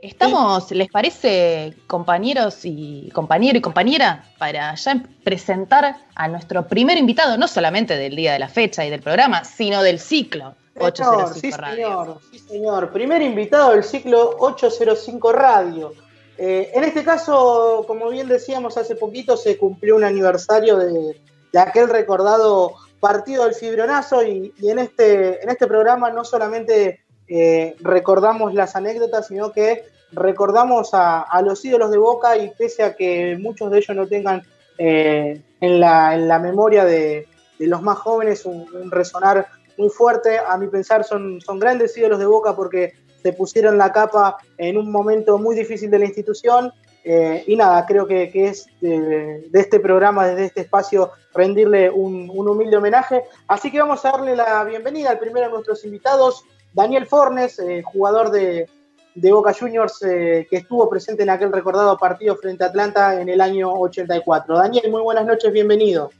Estamos, 0.00 0.70
¿les 0.70 0.88
parece, 0.88 1.74
compañeros 1.88 2.60
y 2.62 3.10
compañero 3.12 3.58
y 3.58 3.60
compañera, 3.60 4.24
para 4.38 4.72
ya 4.76 5.02
presentar 5.24 5.96
a 6.14 6.28
nuestro 6.28 6.68
primer 6.68 6.96
invitado, 6.96 7.36
no 7.36 7.48
solamente 7.48 7.96
del 7.96 8.14
día 8.14 8.32
de 8.32 8.38
la 8.38 8.48
fecha 8.48 8.86
y 8.86 8.90
del 8.90 9.02
programa, 9.02 9.44
sino 9.44 9.82
del 9.82 9.98
ciclo 9.98 10.54
805 10.78 11.40
sí, 11.40 11.50
Radio? 11.50 11.74
Señor, 11.74 12.20
sí, 12.30 12.38
señor. 12.38 12.92
Primer 12.92 13.22
invitado 13.22 13.72
del 13.72 13.82
ciclo 13.82 14.36
805 14.38 15.32
Radio. 15.32 15.92
Eh, 16.36 16.70
en 16.74 16.84
este 16.84 17.02
caso, 17.02 17.82
como 17.88 18.08
bien 18.10 18.28
decíamos, 18.28 18.76
hace 18.76 18.94
poquito 18.94 19.36
se 19.36 19.58
cumplió 19.58 19.96
un 19.96 20.04
aniversario 20.04 20.76
de, 20.76 21.20
de 21.52 21.58
aquel 21.58 21.88
recordado 21.88 22.74
partido 23.00 23.46
del 23.46 23.54
fibronazo 23.54 24.22
y, 24.22 24.54
y 24.58 24.70
en, 24.70 24.78
este, 24.78 25.42
en 25.42 25.50
este 25.50 25.66
programa 25.66 26.10
no 26.10 26.24
solamente 26.24 27.00
eh, 27.28 27.76
recordamos 27.80 28.54
las 28.54 28.76
anécdotas, 28.76 29.28
sino 29.28 29.52
que 29.52 29.84
recordamos 30.12 30.90
a, 30.92 31.26
los 31.44 31.64
ídolos 31.64 31.90
de 31.90 31.98
Boca 31.98 32.36
y 32.36 32.50
pese 32.50 32.82
a 32.82 32.96
que 32.96 33.36
muchos 33.38 33.70
de 33.70 33.78
ellos 33.78 33.96
no 33.96 34.06
tengan 34.06 34.42
eh, 34.78 35.42
en, 35.60 35.80
la, 35.80 36.14
en, 36.14 36.28
la, 36.28 36.38
memoria 36.38 36.84
de, 36.84 37.26
los 37.58 37.82
más 37.82 37.98
jóvenes 37.98 38.46
un, 38.46 38.66
un, 38.74 38.90
resonar 38.90 39.46
muy 39.76 39.90
fuerte, 39.90 40.38
a 40.38 40.56
mi 40.56 40.68
pensar 40.68 41.04
son, 41.04 41.40
son 41.40 41.58
grandes 41.58 41.96
ídolos 41.96 42.18
de 42.18 42.26
Boca 42.26 42.56
porque 42.56 42.94
se 43.22 43.32
pusieron 43.32 43.76
la 43.76 43.92
capa 43.92 44.38
en 44.56 44.78
un 44.78 44.90
momento 44.90 45.38
muy 45.38 45.54
difícil 45.54 45.90
de 45.90 45.98
la 45.98 46.06
institución 46.06 46.72
eh, 47.04 47.44
y 47.46 47.56
nada, 47.56 47.86
creo 47.86 48.06
que, 48.06 48.30
que 48.30 48.48
es 48.48 48.66
de, 48.80 49.40
de, 49.48 49.60
este 49.60 49.80
programa, 49.80 50.26
desde 50.26 50.44
este 50.44 50.60
espacio, 50.62 51.12
rendirle 51.32 51.88
un, 51.88 52.28
un, 52.30 52.48
humilde 52.48 52.76
homenaje. 52.76 53.24
Así 53.46 53.70
que 53.70 53.78
vamos 53.78 54.04
a 54.04 54.10
darle 54.12 54.36
la 54.36 54.62
bienvenida 54.64 55.10
al 55.10 55.18
primero 55.18 55.46
de 55.46 55.52
nuestros 55.52 55.84
invitados, 55.86 56.44
Daniel 56.72 57.06
Fornes, 57.06 57.58
eh, 57.58 57.82
jugador 57.82 58.30
de, 58.30 58.66
Boca 59.14 59.52
Juniors 59.52 60.02
eh, 60.02 60.46
que 60.48 60.58
estuvo 60.58 60.88
presente 60.88 61.24
en 61.24 61.30
aquel 61.30 61.52
recordado 61.52 61.98
partido 61.98 62.36
frente 62.36 62.62
a 62.62 62.68
Atlanta 62.68 63.20
en 63.20 63.28
el 63.28 63.40
año 63.40 63.72
84. 63.72 64.56
Daniel, 64.56 64.90
muy 64.90 65.02
buenas 65.02 65.26
noches, 65.26 65.52
bienvenido. 65.52 66.10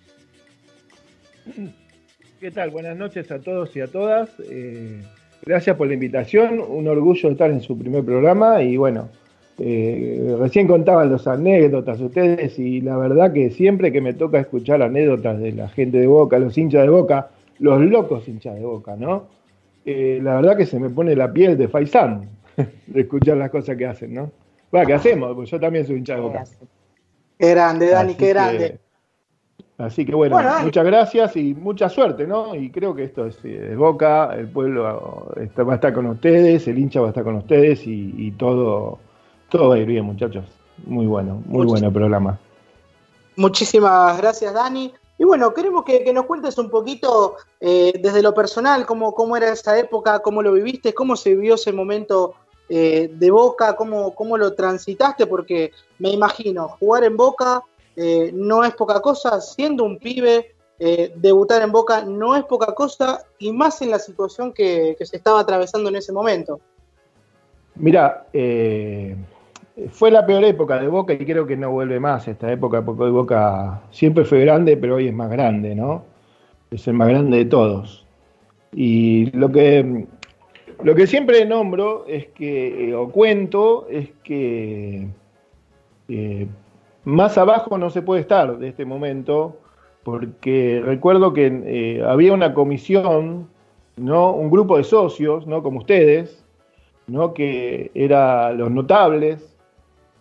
¿Qué 2.41 2.51
tal? 2.51 2.71
Buenas 2.71 2.97
noches 2.97 3.31
a 3.31 3.41
todos 3.41 3.75
y 3.77 3.81
a 3.81 3.87
todas. 3.87 4.31
Eh, 4.49 5.03
gracias 5.45 5.77
por 5.77 5.87
la 5.87 5.95
invitación, 5.95 6.61
un 6.61 6.89
orgullo 6.89 7.31
estar 7.31 7.51
en 7.51 7.61
su 7.61 7.79
primer 7.79 8.05
programa 8.05 8.62
y 8.62 8.77
bueno, 8.77 9.09
eh, 9.59 10.37
recién 10.39 10.69
contaban 10.69 11.11
las 11.11 11.27
anécdotas 11.27 12.01
ustedes 12.01 12.57
y 12.61 12.81
la 12.81 12.97
verdad 12.97 13.33
que 13.33 13.51
siempre 13.51 13.91
que 13.91 14.01
me 14.01 14.15
toca 14.15 14.39
escuchar 14.39 14.83
anécdotas 14.83 15.41
de 15.41 15.53
la 15.53 15.69
gente 15.69 15.99
de 15.99 16.07
Boca, 16.07 16.39
los 16.39 16.57
hinchas 16.57 16.83
de 16.83 16.91
Boca, 16.91 17.31
los 17.59 17.81
locos 17.81 18.29
hinchas 18.29 18.55
de 18.55 18.65
Boca, 18.65 18.95
¿no? 18.97 19.27
Eh, 19.84 20.21
la 20.23 20.37
verdad 20.37 20.57
que 20.57 20.67
se 20.67 20.79
me 20.79 20.91
pone 20.91 21.17
la 21.17 21.33
piel 21.33 21.57
de 21.57 21.69
Faisán 21.69 22.29
de 22.87 23.01
escuchar 23.01 23.37
las 23.37 23.51
cosas 23.51 23.77
que 23.77 23.87
hacen, 23.87 24.15
¿no? 24.15 24.31
Va, 24.75 24.84
¿qué 24.84 24.95
hacemos? 24.95 25.34
Pues 25.34 25.51
yo 25.51 25.59
también 25.59 25.87
soy 25.87 25.97
hincha 25.97 26.17
de 26.17 26.21
Boca. 26.21 26.45
Qué 27.39 27.51
grande, 27.51 27.89
Dani, 27.89 28.11
así 28.11 28.19
qué 28.19 28.29
grande. 28.29 28.69
Que, 28.69 29.83
así 29.83 30.05
que 30.05 30.15
bueno, 30.15 30.37
bueno 30.37 30.51
muchas 30.62 30.84
gracias 30.84 31.37
y 31.37 31.55
mucha 31.55 31.89
suerte, 31.89 32.27
¿no? 32.27 32.55
Y 32.55 32.71
creo 32.71 32.95
que 32.95 33.05
esto 33.05 33.27
es 33.27 33.43
de 33.43 33.75
Boca, 33.77 34.34
el 34.37 34.49
pueblo 34.49 35.33
está, 35.41 35.62
va 35.62 35.73
a 35.73 35.77
estar 35.77 35.95
con 35.95 36.06
ustedes, 36.06 36.69
el 36.69 36.79
hincha 36.79 37.01
va 37.01 37.06
a 37.06 37.11
estar 37.11 37.25
con 37.25 37.37
ustedes 37.37 37.87
y, 37.87 38.15
y 38.19 38.33
todo 38.33 38.99
todo 39.49 39.71
va 39.71 39.77
a 39.77 39.79
ir 39.79 39.87
bien, 39.87 40.05
muchachos. 40.05 40.45
Muy 40.87 41.06
bueno, 41.06 41.43
muy 41.47 41.67
bueno 41.67 41.91
programa. 41.93 42.39
Muchísimas 43.37 44.19
gracias, 44.19 44.53
Dani. 44.53 44.93
Y 45.19 45.25
bueno, 45.25 45.53
queremos 45.53 45.85
que, 45.85 46.13
nos 46.13 46.27
cuentes 46.27 46.57
un 46.59 46.71
poquito 46.71 47.37
eh, 47.61 47.93
desde 48.01 48.23
lo 48.23 48.33
personal, 48.33 48.87
cómo, 48.87 49.13
cómo 49.13 49.37
era 49.37 49.53
esa 49.53 49.77
época, 49.77 50.21
cómo 50.21 50.43
lo 50.43 50.53
viviste, 50.53 50.95
cómo 50.95 51.17
se 51.17 51.35
vivió 51.35 51.57
ese 51.57 51.73
momento 51.73 52.35
eh, 52.69 53.11
de 53.13 53.31
Boca, 53.33 53.75
cómo, 53.75 54.15
cómo 54.15 54.39
lo 54.39 54.55
transitaste, 54.55 55.27
porque 55.27 55.73
me 55.99 56.11
imagino, 56.11 56.69
jugar 56.79 57.03
en 57.03 57.17
Boca 57.17 57.65
eh, 57.97 58.31
no 58.33 58.63
es 58.63 58.73
poca 58.75 59.01
cosa, 59.01 59.41
siendo 59.41 59.83
un 59.83 59.99
pibe, 59.99 60.55
debutar 61.17 61.63
en 61.63 61.73
Boca 61.73 62.05
no 62.05 62.37
es 62.37 62.45
poca 62.45 62.73
cosa, 62.73 63.25
y 63.41 63.51
más 63.51 63.83
en 63.83 63.91
la 63.91 63.99
situación 63.99 64.53
que, 64.53 64.95
que 64.97 65.05
se 65.05 65.17
estaba 65.17 65.41
atravesando 65.41 65.89
en 65.89 65.97
ese 65.97 66.12
momento. 66.12 66.61
Mira, 67.75 68.28
fue 69.91 70.11
la 70.11 70.27
peor 70.27 70.44
época 70.44 70.81
de 70.81 70.89
Boca 70.89 71.12
y 71.12 71.25
creo 71.25 71.47
que 71.47 71.56
no 71.56 71.71
vuelve 71.71 72.00
más 72.00 72.27
esta 72.27 72.50
época 72.50 72.84
porque 72.84 73.11
Boca 73.11 73.83
siempre 73.91 74.25
fue 74.25 74.41
grande, 74.41 74.77
pero 74.77 74.97
hoy 74.97 75.09
es 75.09 75.15
más 75.15 75.31
grande, 75.31 75.75
¿no? 75.75 76.05
Es 76.71 76.87
el 76.89 76.94
más 76.94 77.09
grande 77.09 77.39
de 77.39 77.44
todos. 77.44 78.05
Y 78.72 79.31
lo 79.37 79.50
que, 79.50 80.06
lo 80.83 80.94
que 80.94 81.06
siempre 81.06 81.44
nombro 81.47 82.05
es 82.06 82.27
que, 82.28 82.94
o 82.94 83.09
cuento, 83.11 83.87
es 83.89 84.11
que 84.25 85.09
eh, 86.09 86.47
más 87.05 87.39
abajo 87.39 87.78
no 87.78 87.89
se 87.91 88.03
puede 88.03 88.21
estar 88.22 88.59
de 88.59 88.69
este 88.69 88.84
momento, 88.84 89.56
porque 90.03 90.83
recuerdo 90.84 91.33
que 91.33 91.47
eh, 91.65 92.03
había 92.05 92.33
una 92.33 92.53
comisión, 92.53 93.49
¿no? 93.97 94.33
Un 94.33 94.50
grupo 94.50 94.77
de 94.77 94.84
socios, 94.84 95.47
¿no? 95.47 95.62
Como 95.62 95.78
ustedes, 95.78 96.45
¿no? 97.06 97.33
Que 97.33 97.91
eran 97.95 98.59
los 98.59 98.71
notables, 98.71 99.58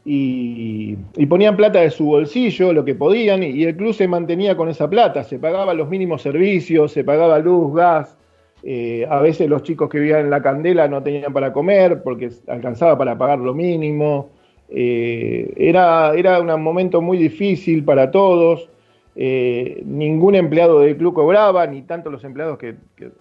y, 0.09 1.25
ponían 1.25 1.57
plata 1.57 1.81
de 1.81 1.89
su 1.89 2.05
bolsillo, 2.05 2.71
lo 2.71 2.85
que 2.85 2.95
podían, 2.95 3.43
y, 3.43 3.65
el 3.65 3.75
club 3.75 3.93
se 3.93 4.07
mantenía 4.07 4.55
con 4.55 4.69
esa 4.69 4.89
plata, 4.89 5.25
se 5.25 5.37
pagaba 5.37 5.73
los 5.73 5.89
mínimos 5.89 6.21
servicios, 6.21 6.93
se 6.93 7.03
pagaba 7.03 7.39
luz, 7.39 7.75
gas, 7.75 8.17
eh, 8.63 9.05
a 9.09 9.19
veces 9.19 9.49
los 9.49 9.63
chicos 9.63 9.89
que 9.89 9.99
vivían 9.99 10.21
en 10.21 10.29
la 10.29 10.41
candela 10.41 10.87
no 10.87 11.03
tenían 11.03 11.33
para 11.33 11.51
comer 11.51 12.03
porque 12.03 12.29
alcanzaba 12.47 12.97
para 12.97 13.17
pagar 13.17 13.39
lo 13.39 13.53
mínimo, 13.53 14.29
eh, 14.69 15.51
era, 15.57 16.13
era 16.15 16.39
un 16.39 16.63
momento 16.63 17.01
muy 17.01 17.17
difícil 17.17 17.83
para 17.83 18.09
todos, 18.09 18.69
eh, 19.13 19.83
ningún 19.85 20.35
empleado 20.35 20.79
del 20.79 20.95
club 20.95 21.15
cobraba, 21.15 21.67
ni 21.67 21.81
tanto 21.81 22.09
los 22.09 22.23
empleados 22.23 22.57
que, 22.57 22.75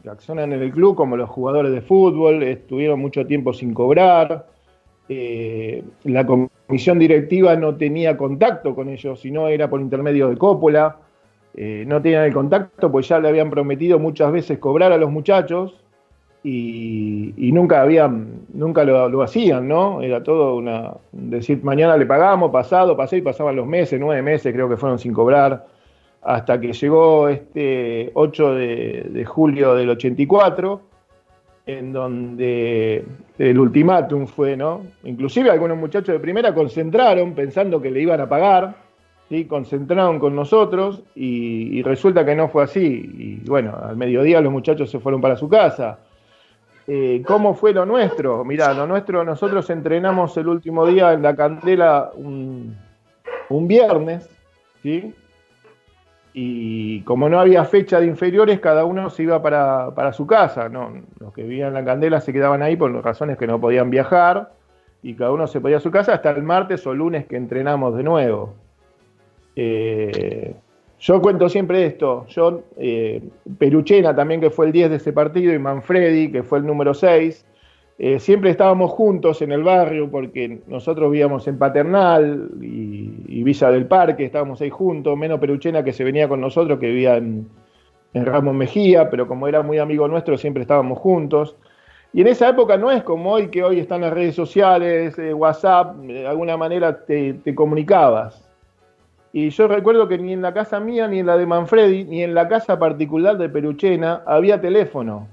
accionan 0.08 0.52
en 0.52 0.62
el 0.62 0.70
club 0.70 0.94
como 0.94 1.16
los 1.16 1.30
jugadores 1.30 1.72
de 1.72 1.80
fútbol, 1.80 2.44
estuvieron 2.44 3.00
mucho 3.00 3.26
tiempo 3.26 3.52
sin 3.52 3.74
cobrar. 3.74 4.46
La 5.08 6.26
comisión 6.66 6.98
directiva 6.98 7.54
no 7.56 7.76
tenía 7.76 8.16
contacto 8.16 8.74
con 8.74 8.88
ellos, 8.88 9.20
sino 9.20 9.48
era 9.48 9.70
por 9.70 9.80
intermedio 9.80 10.28
de 10.28 10.36
Coppola. 10.36 10.96
Eh, 11.54 11.84
no 11.86 12.02
tenían 12.02 12.24
el 12.24 12.34
contacto, 12.34 12.90
pues 12.90 13.08
ya 13.08 13.18
le 13.18 13.28
habían 13.28 13.50
prometido 13.50 13.98
muchas 13.98 14.30
veces 14.32 14.58
cobrar 14.58 14.92
a 14.92 14.98
los 14.98 15.10
muchachos 15.10 15.82
y, 16.42 17.50
nunca 17.52 17.82
habían, 17.82 18.42
nunca 18.52 18.84
lo, 18.84 19.22
hacían, 19.22 19.66
¿no? 19.66 20.02
Era 20.02 20.22
todo 20.22 20.56
una 20.56 20.94
decir 21.12 21.64
mañana 21.64 21.96
le 21.96 22.06
pagamos, 22.06 22.50
pasado, 22.50 22.96
pasé 22.96 23.16
y 23.16 23.22
pasaban 23.22 23.56
los 23.56 23.66
meses, 23.66 23.98
nueve 23.98 24.22
meses 24.22 24.52
creo 24.52 24.68
que 24.68 24.76
fueron 24.76 24.98
sin 24.98 25.12
cobrar, 25.12 25.66
hasta 26.22 26.60
que 26.60 26.72
llegó 26.72 27.28
este 27.28 28.10
8 28.14 28.54
de, 28.54 29.06
de 29.10 29.24
julio 29.24 29.74
del 29.74 29.90
84 29.90 30.80
en 31.66 31.92
donde 31.92 33.04
el 33.38 33.58
ultimátum 33.58 34.26
fue, 34.26 34.56
¿no? 34.56 34.86
Inclusive 35.02 35.50
algunos 35.50 35.76
muchachos 35.76 36.12
de 36.12 36.20
primera 36.20 36.54
concentraron 36.54 37.34
pensando 37.34 37.82
que 37.82 37.90
le 37.90 38.00
iban 38.02 38.20
a 38.20 38.28
pagar, 38.28 38.76
¿sí? 39.28 39.46
Concentraron 39.46 40.20
con 40.20 40.36
nosotros 40.36 41.02
y, 41.16 41.82
resulta 41.82 42.24
que 42.24 42.36
no 42.36 42.48
fue 42.48 42.62
así. 42.62 43.40
Y 43.42 43.48
bueno, 43.48 43.76
al 43.82 43.96
mediodía 43.96 44.40
los 44.40 44.52
muchachos 44.52 44.88
se 44.90 45.00
fueron 45.00 45.20
para 45.20 45.36
su 45.36 45.48
casa. 45.48 45.98
Eh, 46.86 47.20
¿Cómo 47.26 47.54
fue 47.54 47.72
lo 47.72 47.84
nuestro? 47.84 48.44
Mirá, 48.44 48.72
lo 48.72 48.86
nuestro, 48.86 49.24
nosotros 49.24 49.68
entrenamos 49.70 50.36
el 50.36 50.46
último 50.46 50.86
día 50.86 51.12
en 51.14 51.22
la 51.22 51.34
Candela 51.34 52.12
un 52.14 52.76
viernes, 53.66 54.30
¿sí? 54.84 55.12
Y 56.38 57.00
como 57.00 57.30
no 57.30 57.40
había 57.40 57.64
fecha 57.64 57.98
de 57.98 58.06
inferiores, 58.06 58.60
cada 58.60 58.84
uno 58.84 59.08
se 59.08 59.22
iba 59.22 59.40
para, 59.40 59.94
para, 59.94 60.12
su 60.12 60.26
casa. 60.26 60.68
¿no? 60.68 60.92
Los 61.18 61.32
que 61.32 61.44
vivían 61.44 61.68
en 61.68 61.74
la 61.74 61.84
candela 61.86 62.20
se 62.20 62.30
quedaban 62.30 62.62
ahí 62.62 62.76
por 62.76 62.92
razones 63.02 63.38
que 63.38 63.46
no 63.46 63.58
podían 63.58 63.88
viajar, 63.88 64.52
y 65.02 65.14
cada 65.14 65.32
uno 65.32 65.46
se 65.46 65.62
podía 65.62 65.78
a 65.78 65.80
su 65.80 65.90
casa 65.90 66.12
hasta 66.12 66.28
el 66.28 66.42
martes 66.42 66.86
o 66.86 66.92
lunes 66.92 67.24
que 67.24 67.36
entrenamos 67.36 67.96
de 67.96 68.02
nuevo. 68.02 68.52
Eh, 69.56 70.54
yo 71.00 71.22
cuento 71.22 71.48
siempre 71.48 71.86
esto. 71.86 72.26
Yo, 72.26 72.64
eh, 72.76 73.22
Peruchena 73.56 74.14
también, 74.14 74.42
que 74.42 74.50
fue 74.50 74.66
el 74.66 74.72
10 74.72 74.90
de 74.90 74.96
ese 74.96 75.14
partido, 75.14 75.54
y 75.54 75.58
Manfredi, 75.58 76.30
que 76.30 76.42
fue 76.42 76.58
el 76.58 76.66
número 76.66 76.92
6, 76.92 77.46
eh, 77.98 78.18
siempre 78.18 78.50
estábamos 78.50 78.90
juntos 78.90 79.40
en 79.40 79.52
el 79.52 79.62
barrio 79.62 80.10
porque 80.10 80.60
nosotros 80.66 81.10
vivíamos 81.10 81.48
en 81.48 81.58
Paternal 81.58 82.50
y, 82.60 83.24
y, 83.26 83.42
Villa 83.42 83.70
del 83.70 83.86
Parque, 83.86 84.24
estábamos 84.24 84.60
ahí 84.60 84.68
juntos, 84.68 85.16
menos 85.16 85.40
Peruchena 85.40 85.82
que 85.82 85.94
se 85.94 86.04
venía 86.04 86.28
con 86.28 86.40
nosotros, 86.40 86.78
que 86.78 86.88
vivía 86.88 87.16
en, 87.16 87.48
en 88.12 88.26
Ramos 88.26 88.54
Mejía, 88.54 89.08
pero 89.08 89.26
como 89.26 89.48
era 89.48 89.62
muy 89.62 89.78
amigo 89.78 90.08
nuestro, 90.08 90.36
siempre 90.36 90.62
estábamos 90.62 90.98
juntos. 90.98 91.56
Y 92.12 92.20
en 92.20 92.28
esa 92.28 92.48
época 92.48 92.76
no 92.76 92.90
es 92.90 93.02
como 93.02 93.32
hoy, 93.32 93.48
que 93.48 93.62
hoy 93.62 93.78
están 93.78 94.02
las 94.02 94.12
redes 94.12 94.34
sociales, 94.34 95.18
eh, 95.18 95.34
WhatsApp, 95.34 95.96
de 95.96 96.26
alguna 96.26 96.56
manera 96.56 97.04
te, 97.04 97.34
te, 97.34 97.54
comunicabas. 97.54 98.46
Y 99.32 99.50
yo 99.50 99.68
recuerdo 99.68 100.08
que 100.08 100.16
ni 100.16 100.32
en 100.32 100.40
la 100.40 100.54
casa 100.54 100.80
mía, 100.80 101.08
ni 101.08 101.18
en 101.18 101.26
la 101.26 101.36
de 101.36 101.44
Manfredi, 101.44 102.04
ni 102.04 102.22
en 102.22 102.34
la 102.34 102.48
casa 102.48 102.78
particular 102.78 103.36
de 103.36 103.48
Peruchena 103.48 104.22
había 104.26 104.60
teléfono. 104.60 105.28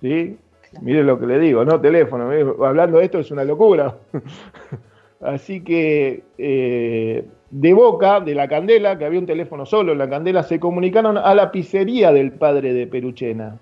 ¿sí? 0.00 0.38
Mire 0.80 1.02
lo 1.02 1.18
que 1.18 1.26
le 1.26 1.38
digo, 1.38 1.64
no 1.64 1.80
teléfono. 1.80 2.30
Hablando 2.64 2.98
de 2.98 3.04
esto 3.04 3.18
es 3.18 3.30
una 3.30 3.44
locura. 3.44 3.96
Así 5.20 5.62
que 5.62 6.22
eh, 6.38 7.24
de 7.50 7.74
Boca, 7.74 8.20
de 8.20 8.34
la 8.34 8.48
Candela, 8.48 8.96
que 8.96 9.04
había 9.04 9.18
un 9.18 9.26
teléfono 9.26 9.66
solo 9.66 9.92
en 9.92 9.98
la 9.98 10.08
Candela, 10.08 10.42
se 10.42 10.60
comunicaron 10.60 11.18
a 11.18 11.34
la 11.34 11.50
pizzería 11.50 12.12
del 12.12 12.32
padre 12.32 12.72
de 12.72 12.86
Peruchena. 12.86 13.58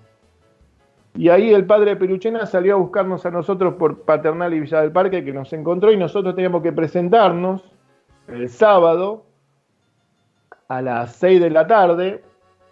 Y 1.15 1.29
ahí 1.29 1.53
el 1.53 1.65
padre 1.65 1.91
de 1.91 1.95
Peruchena 1.97 2.45
salió 2.45 2.75
a 2.75 2.77
buscarnos 2.77 3.25
a 3.25 3.31
nosotros 3.31 3.73
por 3.73 4.03
Paternal 4.03 4.53
y 4.53 4.59
Villa 4.59 4.81
del 4.81 4.91
Parque, 4.91 5.25
que 5.25 5.33
nos 5.33 5.51
encontró 5.51 5.91
y 5.91 5.97
nosotros 5.97 6.35
teníamos 6.35 6.61
que 6.61 6.71
presentarnos 6.71 7.63
el 8.27 8.47
sábado 8.47 9.25
a 10.67 10.81
las 10.81 11.15
6 11.15 11.41
de 11.41 11.49
la 11.49 11.65
tarde, 11.65 12.23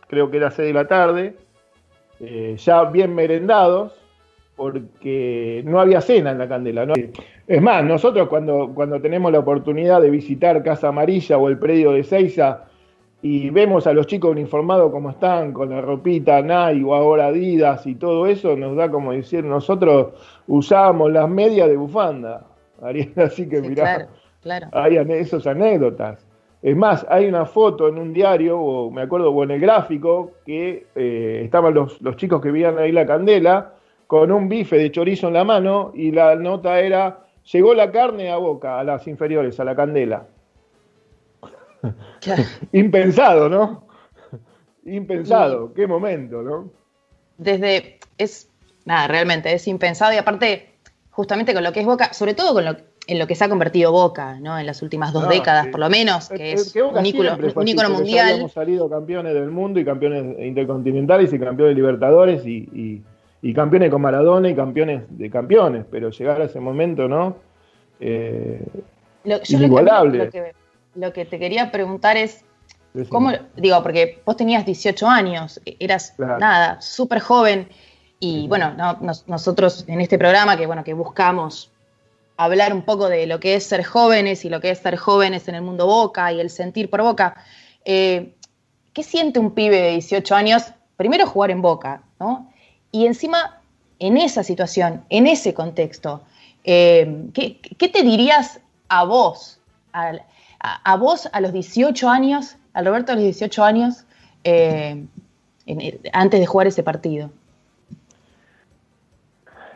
creo 0.07 0.29
que 0.29 0.37
era 0.37 0.51
6 0.51 0.67
de 0.67 0.73
la 0.73 0.87
tarde, 0.87 1.35
eh, 2.19 2.55
ya 2.57 2.85
bien 2.85 3.15
merendados, 3.15 3.96
porque 4.57 5.61
no 5.65 5.79
había 5.79 6.01
cena 6.01 6.31
en 6.31 6.39
la 6.39 6.49
candela. 6.49 6.85
¿no? 6.85 6.95
Es 7.47 7.61
más, 7.61 7.83
nosotros 7.85 8.27
cuando, 8.27 8.71
cuando 8.73 8.99
tenemos 8.99 9.31
la 9.31 9.39
oportunidad 9.39 10.01
de 10.01 10.09
visitar 10.09 10.61
Casa 10.63 10.89
Amarilla 10.89 11.37
o 11.37 11.47
el 11.47 11.59
predio 11.59 11.91
de 11.91 12.03
Seiza 12.03 12.63
y 13.21 13.51
vemos 13.51 13.85
a 13.85 13.93
los 13.93 14.07
chicos 14.07 14.31
uniformados 14.31 14.91
como 14.91 15.11
están, 15.11 15.53
con 15.53 15.69
la 15.69 15.81
ropita 15.81 16.41
Nike 16.41 16.83
o 16.83 16.95
ahora 16.95 17.27
Adidas 17.27 17.85
y 17.85 17.95
todo 17.95 18.25
eso, 18.25 18.57
nos 18.57 18.75
da 18.75 18.89
como 18.89 19.13
decir, 19.13 19.43
nosotros 19.43 20.13
usábamos 20.47 21.11
las 21.11 21.29
medias 21.29 21.67
de 21.67 21.77
bufanda. 21.77 22.43
Así 23.15 23.47
que 23.47 23.61
mirá, 23.61 24.07
hay 24.71 24.95
esas 24.95 25.45
anécdotas. 25.45 26.25
Es 26.63 26.75
más, 26.75 27.05
hay 27.09 27.27
una 27.27 27.45
foto 27.45 27.87
en 27.87 27.99
un 27.99 28.11
diario, 28.11 28.59
o 28.59 28.89
me 28.89 29.03
acuerdo, 29.03 29.31
o 29.31 29.43
en 29.43 29.51
el 29.51 29.59
gráfico, 29.59 30.31
que 30.45 30.87
eh, 30.95 31.41
estaban 31.43 31.75
los, 31.75 32.01
los 32.01 32.15
chicos 32.17 32.41
que 32.41 32.51
vivían 32.51 32.79
ahí 32.79 32.91
la 32.91 33.05
candela, 33.05 33.76
con 34.07 34.31
un 34.31 34.49
bife 34.49 34.77
de 34.77 34.91
chorizo 34.91 35.27
en 35.27 35.33
la 35.33 35.43
mano, 35.43 35.91
y 35.93 36.11
la 36.11 36.35
nota 36.35 36.79
era, 36.79 37.25
llegó 37.51 37.73
la 37.73 37.91
carne 37.91 38.31
a 38.31 38.37
boca, 38.37 38.79
a 38.79 38.83
las 38.83 39.07
inferiores, 39.07 39.59
a 39.59 39.65
la 39.65 39.75
candela. 39.75 40.25
Impensado, 42.71 43.49
¿no? 43.49 43.85
Impensado, 44.85 45.73
qué 45.73 45.85
momento, 45.85 46.41
¿no? 46.41 46.71
Desde, 47.37 47.99
es, 48.17 48.49
nada, 48.85 49.07
realmente, 49.07 49.53
es 49.53 49.67
impensado, 49.67 50.13
y 50.13 50.17
aparte, 50.17 50.77
justamente 51.09 51.53
con 51.53 51.63
lo 51.63 51.73
que 51.73 51.81
es 51.81 51.85
Boca, 51.85 52.13
sobre 52.13 52.33
todo 52.33 52.53
con 52.53 52.63
lo, 52.63 52.77
en 53.07 53.19
lo 53.19 53.27
que 53.27 53.35
se 53.35 53.43
ha 53.43 53.49
convertido 53.49 53.91
Boca, 53.91 54.39
¿no? 54.39 54.57
En 54.57 54.65
las 54.65 54.81
últimas 54.81 55.13
dos 55.13 55.27
décadas, 55.27 55.67
por 55.67 55.79
lo 55.79 55.89
menos, 55.89 56.29
que 56.29 56.53
es, 56.53 56.75
un, 56.75 57.05
ícono, 57.05 57.89
mundial. 57.89 58.37
Hemos 58.39 58.53
salido 58.53 58.89
campeones 58.89 59.33
del 59.33 59.49
mundo 59.49 59.79
y 59.79 59.85
campeones 59.85 60.39
intercontinentales 60.39 61.33
y 61.33 61.39
campeones 61.39 61.75
libertadores 61.75 62.45
y, 62.45 63.01
campeones 63.53 63.91
con 63.91 64.01
Maradona 64.01 64.49
y 64.49 64.55
campeones 64.55 65.03
de 65.09 65.29
campeones, 65.29 65.85
pero 65.89 66.09
llegar 66.09 66.41
a 66.41 66.45
ese 66.45 66.59
momento, 66.59 67.07
¿no? 67.07 67.37
Eh, 67.99 68.65
lo, 69.23 69.39
inigualable. 69.47 70.29
Lo 70.95 71.13
que, 71.13 71.25
te 71.25 71.37
quería 71.37 71.71
preguntar 71.71 72.17
es, 72.17 72.43
¿cómo, 73.09 73.31
digo, 73.55 73.83
porque 73.83 74.21
vos 74.25 74.35
tenías 74.35 74.65
18 74.65 75.07
años, 75.07 75.61
eras, 75.79 76.15
nada, 76.17 76.81
súper 76.81 77.19
joven, 77.19 77.67
y 78.19 78.47
bueno, 78.47 78.75
nosotros 79.27 79.85
en 79.87 80.01
este 80.01 80.17
programa 80.17 80.57
que, 80.57 80.65
bueno, 80.65 80.83
que 80.83 80.93
buscamos 80.93 81.71
hablar 82.35 82.73
un 82.73 82.83
poco 82.83 83.09
de 83.09 83.27
lo 83.27 83.39
que 83.39 83.55
es 83.55 83.63
ser 83.63 83.83
jóvenes 83.83 84.45
y 84.45 84.49
lo 84.49 84.59
que 84.59 84.71
es 84.71 84.79
ser 84.79 84.95
jóvenes 84.95 85.47
en 85.47 85.55
el 85.55 85.61
mundo 85.61 85.85
Boca 85.85 86.31
y 86.31 86.39
el 86.39 86.49
sentir 86.49 86.89
por 86.89 87.01
Boca. 87.03 87.35
Eh, 87.85 88.35
¿Qué 88.93 89.03
siente 89.03 89.39
un 89.39 89.51
pibe 89.51 89.79
de 89.79 89.91
18 89.91 90.35
años? 90.35 90.73
Primero 90.95 91.27
jugar 91.27 91.51
en 91.51 91.61
Boca, 91.61 92.01
¿no? 92.19 92.51
Y 92.91 93.05
encima, 93.05 93.61
en 93.99 94.17
esa 94.17 94.43
situación, 94.43 95.03
en 95.09 95.27
ese 95.27 95.53
contexto, 95.53 96.21
eh, 96.63 97.29
¿qué, 97.33 97.89
te 97.89 98.03
dirías 98.03 98.59
a 98.89 99.03
vos, 99.05 99.59
a, 99.93 100.95
vos 100.97 101.29
a 101.31 101.41
los 101.41 101.53
18 101.53 102.09
años, 102.09 102.57
al 102.73 102.85
Roberto 102.85 103.11
a 103.11 103.15
los 103.15 103.23
18 103.23 103.63
años, 103.63 104.05
eh, 104.43 105.05
antes 106.13 106.39
de 106.39 106.45
jugar 106.45 106.67
ese 106.67 106.83
partido? 106.83 107.29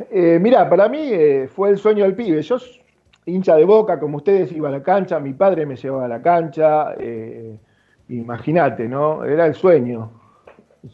Eh, 0.10 0.40
mira, 0.42 0.70
para 0.70 0.90
mí 0.90 1.00
eh, 1.02 1.50
fue 1.54 1.70
el 1.70 1.78
sueño 1.78 2.04
del 2.04 2.16
pibe. 2.16 2.42
Yo, 2.42 2.58
hincha 3.26 3.56
de 3.56 3.66
boca, 3.66 4.00
como 4.00 4.18
ustedes, 4.18 4.52
iba 4.52 4.70
a 4.70 4.72
la 4.72 4.84
cancha, 4.84 5.20
mi 5.20 5.34
padre 5.34 5.66
me 5.66 5.76
llevaba 5.76 6.06
a 6.06 6.10
la 6.10 6.22
cancha. 6.22 6.96
Imagínate, 8.10 8.90
¿no? 8.90 9.24
Era 9.24 9.46
el 9.46 9.56
sueño. 9.56 10.12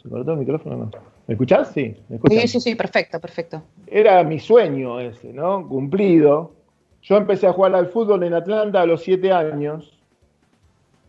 ¿Se 0.01 0.07
cortó 0.09 0.33
el 0.33 0.39
micrófono 0.39 0.77
no? 0.77 1.16
¿Me 1.27 1.33
escuchás? 1.33 1.71
Sí, 1.73 1.95
Sí, 2.29 2.47
sí, 2.47 2.59
sí, 2.61 2.75
perfecto, 2.75 3.19
perfecto. 3.19 3.61
Era 3.85 4.23
mi 4.23 4.39
sueño 4.39 4.99
ese, 4.99 5.33
¿no? 5.33 5.67
Cumplido. 5.67 6.53
Yo 7.01 7.17
empecé 7.17 7.47
a 7.47 7.53
jugar 7.53 7.75
al 7.75 7.87
fútbol 7.87 8.23
en 8.23 8.33
Atlanta 8.33 8.81
a 8.81 8.85
los 8.85 9.03
siete 9.03 9.31
años. 9.31 9.93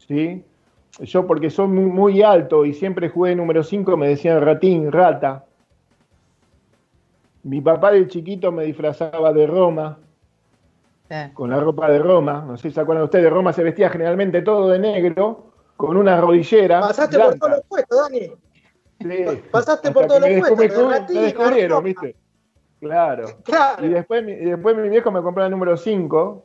¿Sí? 0.07 0.45
Yo, 1.01 1.27
porque 1.27 1.51
soy 1.51 1.69
muy, 1.69 1.85
muy 1.85 2.23
alto 2.23 2.65
y 2.65 2.75
siempre 2.75 3.09
jugué 3.09 3.37
número 3.37 3.63
5, 3.63 3.97
me 3.97 4.09
decían 4.09 4.41
ratín, 4.41 4.91
rata. 4.91 5.45
Mi 7.45 7.61
papá 7.61 7.93
de 7.93 8.09
chiquito 8.09 8.51
me 8.51 8.65
disfrazaba 8.65 9.33
de 9.33 9.47
Roma, 9.47 9.99
con 11.35 11.51
la 11.51 11.61
ropa 11.61 11.91
de 11.91 12.01
Roma. 12.01 12.45
No 12.47 12.57
sé 12.57 12.69
si 12.69 12.75
se 12.75 12.81
acuerdan 12.81 13.05
ustedes, 13.05 13.31
Roma 13.31 13.53
se 13.53 13.63
vestía 13.63 13.89
generalmente 13.89 14.43
todo 14.43 14.69
de 14.69 14.79
negro, 14.79 15.53
con 15.77 15.97
una 15.97 16.21
rodillera. 16.21 16.81
Pasaste 16.81 17.19
por 17.19 17.39
todos 17.39 17.53
los 17.53 17.63
puestos, 17.69 17.99
Dani. 17.99 18.33
Sí. 19.01 19.43
Pasaste 19.51 19.93
por 19.93 20.07
todos 20.07 20.21
los 20.21 20.49
puestos. 20.49 21.09
Me, 21.09 21.21
descubrieron, 21.21 21.85
¿viste? 21.85 22.17
Claro. 22.81 23.27
Y, 23.81 23.89
después, 23.89 24.27
después 24.27 24.77
mi 24.77 24.89
viejo 24.89 25.11
me 25.11 25.23
compró 25.23 25.45
el 25.45 25.51
número 25.51 25.77
5, 25.77 26.45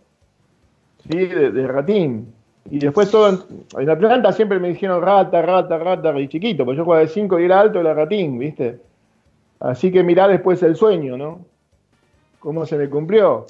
¿sí? 1.09 1.25
De, 1.25 1.67
ratín. 1.67 2.33
Y 2.69 2.79
después 2.79 3.11
todo, 3.11 3.29
en, 3.29 3.39
en 3.81 3.89
Atlanta 3.89 4.31
siempre 4.31 4.59
me 4.59 4.69
dijeron 4.69 5.01
rata, 5.01 5.41
rata, 5.41 5.77
rata, 5.77 6.17
y 6.19 6.27
chiquito, 6.27 6.63
porque 6.63 6.77
yo 6.77 6.85
jugaba 6.85 7.01
de 7.01 7.09
5 7.09 7.39
y 7.39 7.45
era 7.45 7.59
alto, 7.59 7.79
era 7.79 7.94
ratín, 7.94 8.39
¿viste? 8.39 8.79
Así 9.59 9.91
que 9.91 10.03
mirá 10.03 10.27
después 10.27 10.61
el 10.63 10.75
sueño, 10.75 11.17
¿no? 11.17 11.41
¿Cómo 12.39 12.65
se 12.65 12.77
me 12.77 12.89
cumplió? 12.89 13.45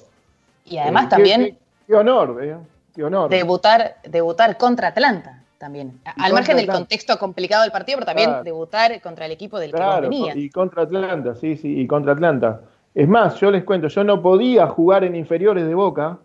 Y 0.66 0.78
además 0.78 1.06
eh, 1.06 1.10
también... 1.10 1.58
Qué, 1.88 1.96
honor, 1.96 2.44
¿eh? 2.44 2.58
Qué 2.96 3.04
honor. 3.04 3.30
Debutar, 3.30 3.98
debutar 4.04 4.58
contra 4.58 4.90
Atlanta 4.90 5.43
también. 5.64 6.02
Al 6.18 6.34
margen 6.34 6.58
del 6.58 6.68
contexto 6.68 7.18
complicado 7.18 7.64
del 7.64 7.72
partido, 7.72 8.00
pero 8.00 8.06
también 8.06 8.44
debutar 8.44 9.00
contra 9.02 9.26
el 9.26 9.32
equipo 9.32 9.58
del 9.58 9.72
claro, 9.72 10.02
que 10.02 10.10
venía. 10.10 10.36
Y 10.36 10.50
contra 10.50 10.84
Atlanta, 10.84 11.36
sí, 11.36 11.56
sí, 11.56 11.80
y 11.80 11.88
contra 11.88 12.12
Atlanta. 12.12 12.62
Es 12.94 13.08
más, 13.08 13.40
yo 13.40 13.50
les 13.50 13.64
cuento, 13.64 13.88
yo 13.88 14.04
no 14.04 14.22
podía 14.22 14.68
jugar 14.68 15.06
en 15.06 15.16
inferiores 15.16 15.66
de 15.66 15.74
Boca, 15.74 16.20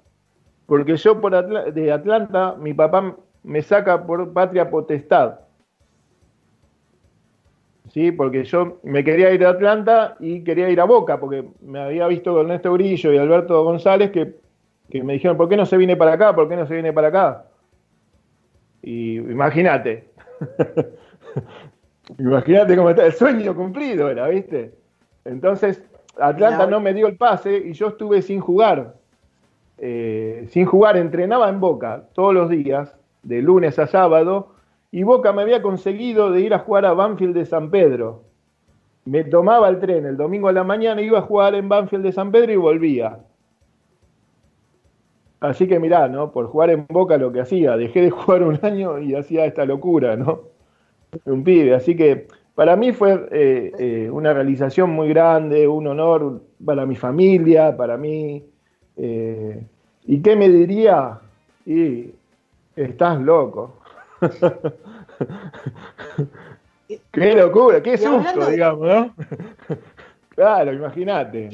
porque 0.66 0.96
yo 0.96 1.20
por 1.20 1.72
de 1.72 1.92
Atlanta, 1.92 2.56
mi 2.58 2.74
papá 2.74 3.14
me 3.44 3.62
saca 3.62 4.04
por 4.04 4.32
patria 4.32 4.68
potestad. 4.68 5.38
¿sí? 7.90 8.12
porque 8.12 8.44
yo 8.44 8.78
me 8.82 9.02
quería 9.02 9.32
ir 9.32 9.46
a 9.46 9.50
Atlanta 9.50 10.16
y 10.20 10.44
quería 10.44 10.68
ir 10.68 10.80
a 10.80 10.84
Boca, 10.84 11.18
porque 11.18 11.44
me 11.62 11.80
había 11.80 12.06
visto 12.06 12.32
con 12.34 12.42
Ernesto 12.42 12.72
Grillo 12.74 13.12
y 13.12 13.18
Alberto 13.18 13.64
González 13.64 14.10
que, 14.10 14.34
me 15.02 15.14
dijeron, 15.14 15.36
¿por 15.36 15.48
qué 15.48 15.56
no 15.56 15.64
se 15.64 15.76
viene 15.76 15.96
para 15.96 16.14
acá? 16.14 16.34
¿Por 16.34 16.48
qué 16.48 16.56
no 16.56 16.66
se 16.66 16.74
viene 16.74 16.92
para 16.92 17.08
acá? 17.08 17.44
Y 18.88 19.18
imagínate, 19.18 20.08
imagínate 22.18 22.74
cómo 22.74 22.88
está, 22.88 23.04
el 23.04 23.12
sueño 23.12 23.54
cumplido 23.54 24.08
era, 24.08 24.26
¿viste? 24.28 24.72
Entonces, 25.26 25.84
Atlanta 26.18 26.66
no 26.66 26.80
me 26.80 26.94
dio 26.94 27.06
el 27.06 27.18
pase 27.18 27.54
y 27.54 27.74
yo 27.74 27.88
estuve 27.88 28.22
sin 28.22 28.40
jugar. 28.40 28.94
Eh, 29.76 30.46
sin 30.48 30.64
jugar, 30.64 30.96
entrenaba 30.96 31.50
en 31.50 31.60
Boca 31.60 32.04
todos 32.14 32.32
los 32.32 32.48
días, 32.48 32.96
de 33.22 33.42
lunes 33.42 33.78
a 33.78 33.86
sábado, 33.86 34.54
y 34.90 35.02
Boca 35.02 35.34
me 35.34 35.42
había 35.42 35.60
conseguido 35.60 36.32
de 36.32 36.40
ir 36.40 36.54
a 36.54 36.60
jugar 36.60 36.86
a 36.86 36.94
Banfield 36.94 37.34
de 37.34 37.44
San 37.44 37.70
Pedro. 37.70 38.22
Me 39.04 39.22
tomaba 39.22 39.68
el 39.68 39.80
tren 39.80 40.06
el 40.06 40.16
domingo 40.16 40.48
a 40.48 40.52
la 40.52 40.64
mañana, 40.64 41.02
iba 41.02 41.18
a 41.18 41.22
jugar 41.28 41.54
en 41.54 41.68
Banfield 41.68 42.04
de 42.04 42.12
San 42.12 42.32
Pedro 42.32 42.52
y 42.52 42.56
volvía. 42.56 43.18
Así 45.40 45.68
que 45.68 45.78
mirá, 45.78 46.08
¿no? 46.08 46.32
Por 46.32 46.46
jugar 46.46 46.70
en 46.70 46.86
Boca 46.88 47.16
lo 47.16 47.32
que 47.32 47.40
hacía, 47.40 47.76
dejé 47.76 48.02
de 48.02 48.10
jugar 48.10 48.42
un 48.42 48.58
año 48.62 48.98
y 48.98 49.14
hacía 49.14 49.44
esta 49.44 49.64
locura, 49.64 50.16
¿no? 50.16 50.40
Un 51.24 51.44
pibe. 51.44 51.74
Así 51.74 51.96
que 51.96 52.26
para 52.54 52.76
mí 52.76 52.92
fue 52.92 53.28
eh, 53.30 53.72
eh, 53.78 54.10
una 54.10 54.32
realización 54.32 54.90
muy 54.90 55.08
grande, 55.08 55.68
un 55.68 55.86
honor 55.86 56.42
para 56.64 56.86
mi 56.86 56.96
familia, 56.96 57.76
para 57.76 57.96
mí. 57.96 58.44
Eh, 58.96 59.62
¿Y 60.06 60.20
qué 60.20 60.34
me 60.34 60.48
diría? 60.48 61.20
Y 61.64 62.10
estás 62.74 63.20
loco. 63.20 63.76
qué 67.12 67.34
locura, 67.34 67.80
qué 67.80 67.96
susto, 67.96 68.50
digamos, 68.50 68.88
¿no? 68.88 69.14
claro, 70.30 70.72
imagínate. 70.72 71.48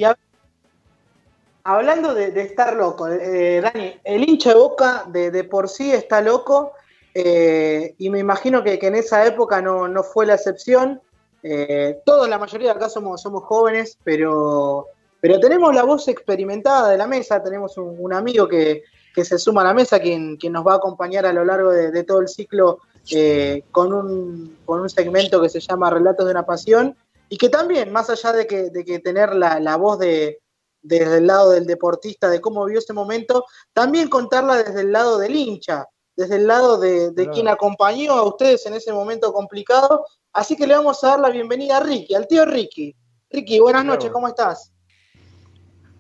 Hablando 1.65 2.15
de, 2.15 2.41
estar 2.43 2.77
loco, 2.77 3.09
eh, 3.09 3.61
Dani, 3.61 3.99
el 4.05 4.29
hincha 4.29 4.51
de 4.51 4.57
boca 4.57 5.05
de, 5.09 5.45
por 5.45 5.69
sí 5.69 5.91
está 5.91 6.21
loco, 6.21 6.73
eh, 7.15 7.95
y 7.99 8.11
me 8.11 8.19
imagino 8.19 8.63
que, 8.63 8.79
en 8.81 8.95
esa 8.95 9.27
época 9.27 9.63
no, 9.63 10.03
fue 10.03 10.27
la 10.27 10.35
excepción. 10.35 11.01
Eh, 11.43 12.01
todos, 12.05 12.29
la 12.29 12.39
mayoría 12.39 12.73
de 12.73 12.77
acá 12.77 12.89
somos, 12.89 13.23
somos 13.23 13.45
jóvenes, 13.45 13.99
pero, 14.05 14.89
pero 15.21 15.41
tenemos 15.41 15.75
la 15.75 15.85
voz 15.85 16.07
experimentada 16.09 16.91
de 16.91 16.99
la 16.99 17.07
mesa, 17.07 17.43
tenemos 17.43 17.77
un, 17.79 18.13
amigo 18.13 18.47
que, 18.47 18.83
se 19.15 19.39
suma 19.39 19.63
a 19.63 19.65
la 19.65 19.75
mesa, 19.75 20.01
quien, 20.01 20.37
quien, 20.37 20.53
nos 20.53 20.67
va 20.67 20.75
a 20.75 20.77
acompañar 20.77 21.25
a 21.25 21.33
lo 21.33 21.45
largo 21.45 21.71
de, 21.71 22.05
todo 22.05 22.21
el 22.21 22.29
ciclo 22.29 22.81
eh, 23.11 23.63
con, 23.71 23.93
un, 23.93 24.59
con 24.67 24.81
un 24.81 24.91
segmento 24.91 25.41
que 25.41 25.49
se 25.49 25.61
llama 25.61 25.89
Relatos 25.89 26.27
de 26.27 26.33
una 26.33 26.45
Pasión, 26.45 26.97
y 27.31 27.39
que 27.39 27.49
también, 27.49 27.91
más 27.91 28.11
allá 28.11 28.33
de 28.33 28.47
que, 28.47 28.71
de 28.71 28.85
que 28.85 28.99
tener 28.99 29.35
la, 29.35 29.61
la 29.61 29.77
voz 29.77 29.99
de, 29.99 30.41
desde 30.85 31.17
el 31.17 31.27
lado 31.27 31.51
del 31.51 31.67
deportista, 31.67 32.29
de 32.29 32.41
cómo 32.41 32.65
vio 32.67 32.79
ese 32.79 32.93
momento, 32.93 33.47
también 33.73 34.09
contarla 34.09 34.63
desde 34.63 34.83
el 34.83 34.93
lado 34.93 35.19
del 35.19 35.35
hincha, 35.35 35.89
desde 36.15 36.37
el 36.37 36.47
lado 36.47 36.79
de, 36.79 37.29
quien 37.33 37.49
acompañó 37.49 38.13
a 38.13 38.23
ustedes 38.23 38.65
en 38.67 38.75
ese 38.75 38.93
momento 38.93 39.33
complicado. 39.33 40.05
Así 40.33 40.57
que 40.57 40.67
le 40.67 40.75
vamos 40.75 41.03
a 41.03 41.09
dar 41.09 41.21
la 41.21 41.31
bienvenida 41.31 41.79
a 41.79 41.81
Ricky, 41.81 42.15
al 42.15 42.29
tío 42.29 42.45
Ricky. 42.45 42.95
Ricky, 43.31 43.59
buenas 43.59 43.85
noches, 43.85 44.11
¿cómo 44.13 44.29
estás? 44.29 44.73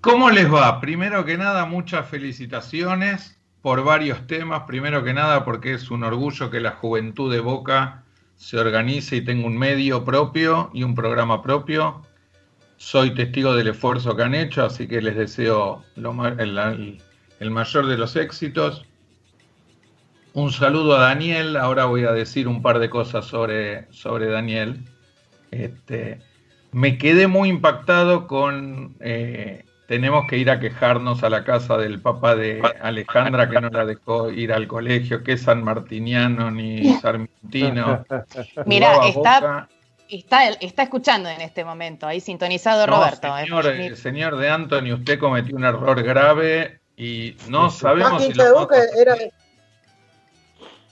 ¿Cómo 0.02 0.30
les 0.30 0.52
va? 0.52 0.80
Primero 0.80 1.24
que 1.24 1.38
nada, 1.38 1.64
muchas 1.64 2.06
felicitaciones 2.06 3.40
por 3.62 3.82
varios 3.82 4.26
temas. 4.26 4.64
Primero 4.66 5.02
que 5.02 5.14
nada, 5.14 5.46
porque 5.46 5.72
es 5.72 5.90
un 5.90 6.04
orgullo 6.04 6.50
que 6.50 6.60
la 6.60 6.72
juventud 6.72 7.32
de 7.32 7.40
Boca 7.40 8.04
se 8.36 8.58
organice 8.58 9.16
y 9.16 9.24
tenga 9.24 9.46
un 9.46 9.56
medio 9.56 10.04
propio 10.04 10.70
y 10.74 10.82
un 10.82 10.94
programa 10.94 11.42
propio 11.42 12.02
soy 12.84 13.14
testigo 13.14 13.56
del 13.56 13.68
esfuerzo 13.68 14.14
que 14.14 14.24
han 14.24 14.34
hecho, 14.34 14.62
así 14.62 14.86
que 14.86 15.00
les 15.00 15.16
deseo 15.16 15.82
el, 15.96 17.50
mayor 17.50 17.86
de 17.86 17.96
los 17.96 18.14
éxitos. 18.14 18.84
Un 20.34 20.52
saludo 20.52 20.94
a 20.96 21.00
Daniel, 21.00 21.56
ahora 21.56 21.86
voy 21.86 22.04
a 22.04 22.12
decir 22.12 22.46
un 22.46 22.60
par 22.60 22.80
de 22.80 22.90
cosas 22.90 23.24
sobre, 23.24 23.90
sobre 23.90 24.26
Daniel. 24.26 24.84
Este, 25.50 26.20
me 26.72 26.98
quedé 26.98 27.26
muy 27.26 27.48
impactado 27.48 28.26
con... 28.26 28.96
Eh, 29.00 29.64
tenemos 29.88 30.26
que 30.28 30.36
ir 30.36 30.50
a 30.50 30.60
quejarnos 30.60 31.24
a 31.24 31.30
la 31.30 31.42
casa 31.42 31.78
del 31.78 32.02
papá 32.02 32.36
de 32.36 32.60
Alejandra 32.82 33.48
que 33.48 33.60
no 33.62 33.70
la 33.70 33.86
dejó 33.86 34.30
ir 34.30 34.52
al 34.52 34.66
colegio, 34.66 35.22
que 35.22 35.32
es 35.32 35.42
san 35.42 35.64
martiniano 35.64 36.50
ni 36.50 36.94
sarmientino. 37.00 38.04
Mira, 38.66 39.06
está, 39.06 39.68
Está, 40.08 40.48
está 40.48 40.82
escuchando 40.82 41.28
en 41.28 41.40
este 41.40 41.64
momento, 41.64 42.06
ahí 42.06 42.20
sintonizado 42.20 42.86
Roberto. 42.86 43.34
Señor, 43.38 43.66
eh, 43.66 43.96
señor 43.96 44.36
de 44.36 44.50
Anthony, 44.50 44.92
usted 44.92 45.18
cometió 45.18 45.56
un 45.56 45.64
error 45.64 46.02
grave 46.02 46.80
y 46.96 47.36
no 47.48 47.70
sabemos 47.70 48.22
si 48.22 48.28
hincha 48.28 48.44
de 48.44 48.52
boca 48.52 48.76
era 48.96 49.16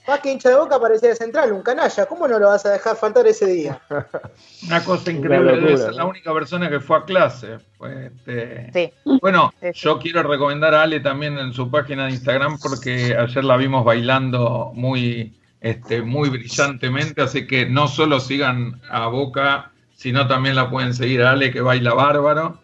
más 0.07 0.19
que 0.19 0.31
hincha 0.31 0.49
de 0.49 0.55
boca 0.55 0.79
parecía 0.79 1.09
de 1.09 1.15
central, 1.15 1.53
un 1.53 1.61
canalla. 1.61 2.05
¿Cómo 2.05 2.27
no 2.27 2.37
lo 2.37 2.47
vas 2.47 2.65
a 2.65 2.71
dejar 2.71 2.97
faltar 2.97 3.25
ese 3.25 3.45
día? 3.45 3.79
Una 4.67 4.83
cosa 4.83 5.11
increíble, 5.11 5.73
es 5.73 5.95
la 5.95 6.05
única 6.05 6.33
persona 6.33 6.69
que 6.69 6.81
fue 6.81 6.97
a 6.97 7.05
clase. 7.05 7.59
Este, 7.81 8.71
sí. 8.73 8.93
Bueno, 9.21 9.53
yo 9.73 9.99
quiero 9.99 10.23
recomendar 10.23 10.73
a 10.75 10.83
Ale 10.83 10.99
también 10.99 11.37
en 11.37 11.53
su 11.53 11.71
página 11.71 12.05
de 12.05 12.11
Instagram 12.11 12.57
porque 12.59 13.15
ayer 13.17 13.43
la 13.45 13.55
vimos 13.55 13.85
bailando 13.85 14.71
muy, 14.75 15.39
este, 15.63 16.01
muy 16.01 16.29
brillantemente, 16.29 17.21
así 17.21 17.47
que 17.47 17.65
no 17.65 17.87
solo 17.87 18.19
sigan 18.19 18.81
a 18.89 19.07
Boca, 19.07 19.71
sino 19.95 20.27
también 20.27 20.55
la 20.55 20.69
pueden 20.69 20.93
seguir 20.93 21.23
a 21.23 21.31
Ale, 21.31 21.51
que 21.51 21.61
baila 21.61 21.93
bárbaro. 21.93 22.59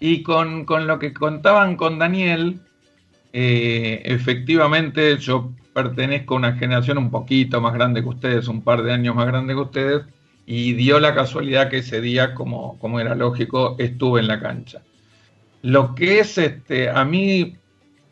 Y 0.00 0.24
con, 0.24 0.66
lo 0.66 0.98
que 0.98 1.14
contaban 1.14 1.76
con 1.76 2.00
Daniel, 2.00 2.60
eh, 3.32 4.02
efectivamente 4.04 5.16
yo 5.18 5.52
pertenezco 5.72 6.34
a 6.34 6.38
una 6.38 6.52
generación 6.54 6.98
un 6.98 7.10
poquito 7.12 7.60
más 7.60 7.72
grande 7.72 8.02
que 8.02 8.08
ustedes, 8.08 8.48
un 8.48 8.62
par 8.62 8.82
de 8.82 8.92
años 8.92 9.14
más 9.14 9.28
grande 9.28 9.54
que 9.54 9.60
ustedes, 9.60 10.02
y 10.44 10.72
dio 10.72 10.98
la 10.98 11.14
casualidad 11.14 11.70
que 11.70 11.78
ese 11.78 12.00
día, 12.00 12.34
como, 12.34 12.80
como 12.80 12.98
era 12.98 13.14
lógico, 13.14 13.76
estuve 13.78 14.20
en 14.20 14.26
la 14.26 14.40
cancha. 14.40 14.82
Lo 15.62 15.94
que 15.94 16.18
es, 16.18 16.36
este, 16.36 16.90
a 16.90 17.04
mí 17.04 17.57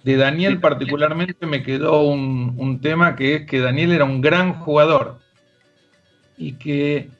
de 0.06 0.16
Daniel 0.16 0.60
particularmente 0.60 1.46
me 1.46 1.64
quedó 1.64 2.02
un, 2.02 2.78
tema 2.80 3.16
que 3.16 3.34
es 3.34 3.46
que 3.46 3.58
Daniel 3.58 3.90
era 3.90 4.04
un 4.04 4.20
gran 4.20 4.60
jugador 4.60 5.18
y 6.38 6.52
que 6.52 7.10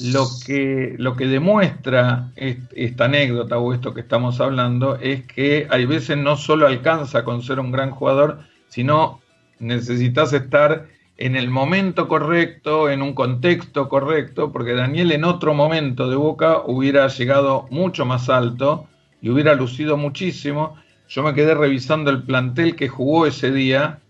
lo 0.00 0.26
que, 0.44 0.96
lo 0.98 1.16
que 1.16 1.28
demuestra 1.28 2.30
esta 2.36 3.06
anécdota 3.06 3.56
o 3.56 3.72
esto 3.72 3.94
que 3.94 4.02
estamos 4.02 4.38
hablando 4.42 4.96
es 4.96 5.26
que 5.26 5.66
hay 5.70 5.86
veces 5.86 6.18
no 6.18 6.36
solo 6.36 6.66
alcanza 6.66 7.24
con 7.24 7.42
ser 7.42 7.58
un 7.58 7.72
gran 7.72 7.90
jugador, 7.90 8.40
sino 8.68 9.22
necesitas 9.58 10.34
estar 10.34 10.88
en 11.16 11.36
el 11.36 11.48
momento 11.48 12.06
correcto, 12.06 12.90
en 12.90 13.00
un 13.00 13.14
contexto 13.14 13.88
correcto, 13.88 14.52
porque 14.52 14.74
Daniel 14.74 15.12
en 15.12 15.24
otro 15.24 15.54
momento 15.54 16.10
de 16.10 16.16
Boca 16.16 16.60
hubiera 16.66 17.08
llegado 17.08 17.66
mucho 17.70 18.04
más 18.04 18.28
alto 18.28 18.86
y 19.22 19.30
hubiera 19.30 19.54
lucido 19.54 19.96
muchísimo, 19.96 20.76
yo 21.08 21.22
me 21.22 21.34
quedé 21.34 21.54
revisando 21.54 22.10
el 22.10 22.22
plantel 22.22 22.74
que 22.76 22.88
jugó 22.88 23.26
ese 23.26 23.50
día 23.50 24.00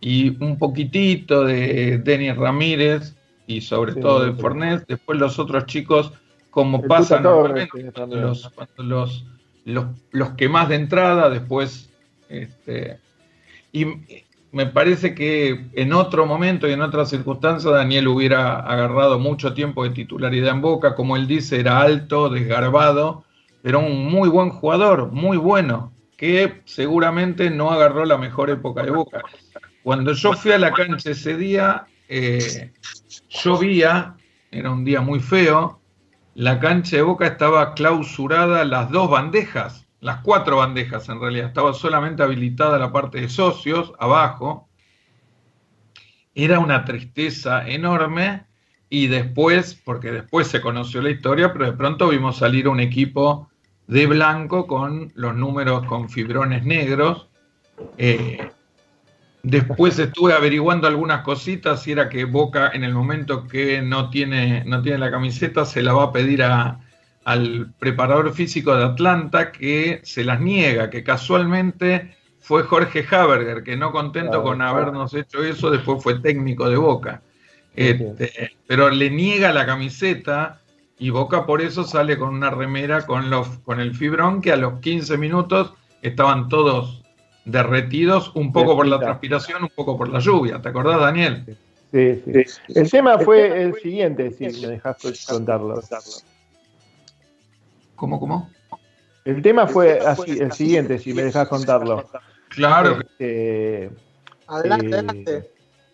y 0.00 0.36
un 0.42 0.58
poquitito 0.58 1.44
de 1.44 1.98
Denis 1.98 2.36
Ramírez 2.36 3.14
y 3.46 3.60
sobre 3.60 3.94
todo 3.94 4.24
de 4.24 4.32
Fornés. 4.32 4.84
Después 4.86 5.18
los 5.18 5.38
otros 5.38 5.66
chicos, 5.66 6.12
como 6.50 6.82
pasa 6.82 7.20
normalmente, 7.20 7.92
los, 8.08 8.50
los, 8.76 9.24
los, 10.10 10.30
que 10.30 10.48
más 10.48 10.68
de 10.68 10.74
entrada, 10.76 11.30
después... 11.30 11.88
Este, 12.28 12.98
y 13.72 13.86
me 14.52 14.66
parece 14.66 15.14
que 15.14 15.66
en 15.72 15.92
otro 15.94 16.26
momento 16.26 16.68
y 16.68 16.72
en 16.72 16.82
otras 16.82 17.08
circunstancias 17.08 17.72
Daniel 17.72 18.08
hubiera 18.08 18.60
agarrado 18.60 19.18
mucho 19.18 19.54
tiempo 19.54 19.84
de 19.84 19.90
titularidad 19.90 20.50
en 20.50 20.60
Boca, 20.60 20.94
como 20.94 21.16
él 21.16 21.26
dice, 21.26 21.60
era 21.60 21.80
alto, 21.80 22.28
desgarbado, 22.28 23.24
pero 23.62 23.80
un 23.80 24.10
muy 24.10 24.28
buen 24.28 24.50
jugador, 24.50 25.10
muy 25.10 25.38
bueno 25.38 25.91
que 26.22 26.62
seguramente 26.66 27.50
no 27.50 27.72
agarró 27.72 28.04
la 28.04 28.16
mejor 28.16 28.48
época 28.48 28.84
de 28.84 28.92
Boca. 28.92 29.22
Cuando 29.82 30.12
yo 30.12 30.34
fui 30.34 30.52
a 30.52 30.58
la 30.58 30.72
cancha 30.72 31.10
ese 31.10 31.36
día, 31.36 31.86
eh, 32.08 32.70
llovía, 33.28 34.14
era 34.52 34.70
un 34.70 34.84
día 34.84 35.00
muy 35.00 35.18
feo, 35.18 35.80
la 36.36 36.60
cancha 36.60 36.94
de 36.94 37.02
Boca 37.02 37.26
estaba 37.26 37.74
clausurada 37.74 38.64
las 38.64 38.88
dos 38.92 39.10
bandejas, 39.10 39.88
las 39.98 40.20
cuatro 40.20 40.58
bandejas 40.58 41.08
en 41.08 41.20
realidad, 41.20 41.48
estaba 41.48 41.74
solamente 41.74 42.22
habilitada 42.22 42.78
la 42.78 42.92
parte 42.92 43.20
de 43.20 43.28
socios 43.28 43.92
abajo. 43.98 44.68
Era 46.36 46.60
una 46.60 46.84
tristeza 46.84 47.68
enorme 47.68 48.46
y 48.88 49.08
después, 49.08 49.74
porque 49.74 50.12
después 50.12 50.46
se 50.46 50.60
conoció 50.60 51.02
la 51.02 51.10
historia, 51.10 51.52
pero 51.52 51.64
de 51.64 51.72
pronto 51.72 52.10
vimos 52.10 52.36
salir 52.36 52.68
un 52.68 52.78
equipo 52.78 53.48
de 53.86 54.06
blanco 54.06 54.66
con 54.66 55.12
los 55.14 55.34
números 55.34 55.84
con 55.86 56.08
fibrones 56.08 56.64
negros. 56.64 57.28
Eh, 57.98 58.48
después 59.42 59.98
estuve 59.98 60.32
averiguando 60.32 60.86
algunas 60.86 61.22
cositas 61.22 61.86
y 61.86 61.92
era 61.92 62.08
que 62.08 62.24
Boca 62.24 62.70
en 62.72 62.84
el 62.84 62.94
momento 62.94 63.46
que 63.46 63.82
no 63.82 64.10
tiene, 64.10 64.64
no 64.64 64.82
tiene 64.82 64.98
la 64.98 65.10
camiseta 65.10 65.64
se 65.64 65.82
la 65.82 65.92
va 65.92 66.04
a 66.04 66.12
pedir 66.12 66.42
al 66.42 67.72
preparador 67.78 68.32
físico 68.32 68.74
de 68.76 68.84
Atlanta 68.84 69.52
que 69.52 70.00
se 70.04 70.24
las 70.24 70.40
niega, 70.40 70.90
que 70.90 71.02
casualmente 71.02 72.16
fue 72.40 72.64
Jorge 72.64 73.06
Haberger, 73.10 73.62
que 73.62 73.76
no 73.76 73.92
contento 73.92 74.42
con 74.42 74.62
habernos 74.62 75.14
hecho 75.14 75.44
eso, 75.44 75.70
después 75.70 76.02
fue 76.02 76.20
técnico 76.20 76.68
de 76.68 76.76
Boca. 76.76 77.22
Este, 77.74 78.56
pero 78.66 78.90
le 78.90 79.10
niega 79.10 79.52
la 79.52 79.64
camiseta 79.64 80.61
y 80.98 81.10
Boca 81.10 81.46
por 81.46 81.62
eso 81.62 81.84
sale 81.84 82.18
con 82.18 82.30
una 82.30 82.50
remera 82.50 83.06
con, 83.06 83.30
los, 83.30 83.48
con 83.64 83.80
el 83.80 83.94
fibrón 83.94 84.40
que 84.40 84.52
a 84.52 84.56
los 84.56 84.80
15 84.80 85.18
minutos 85.18 85.74
estaban 86.02 86.48
todos 86.48 87.02
derretidos, 87.44 88.32
un 88.34 88.52
poco 88.52 88.76
por 88.76 88.86
la 88.86 88.98
transpiración, 88.98 89.64
un 89.64 89.70
poco 89.74 89.96
por 89.96 90.08
la 90.08 90.20
lluvia. 90.20 90.60
¿Te 90.62 90.68
acordás, 90.68 91.00
Daniel? 91.00 91.56
Sí, 91.92 92.22
sí. 92.24 92.44
El 92.74 92.90
tema 92.90 93.18
fue 93.18 93.62
el 93.62 93.74
siguiente, 93.74 94.30
si 94.30 94.44
me 94.44 94.68
dejas 94.68 94.96
contarlo. 95.28 95.82
¿Cómo, 97.96 98.18
cómo? 98.18 98.50
El 99.24 99.42
tema 99.42 99.66
fue 99.66 100.00
así, 100.00 100.38
el 100.38 100.52
siguiente, 100.52 100.98
si 100.98 101.14
me 101.14 101.22
dejas 101.22 101.48
contarlo. 101.48 102.08
Claro. 102.48 103.00
Este, 103.00 103.90
adelante, 104.46 104.86
eh, 104.86 104.94
adelante. 104.94 105.50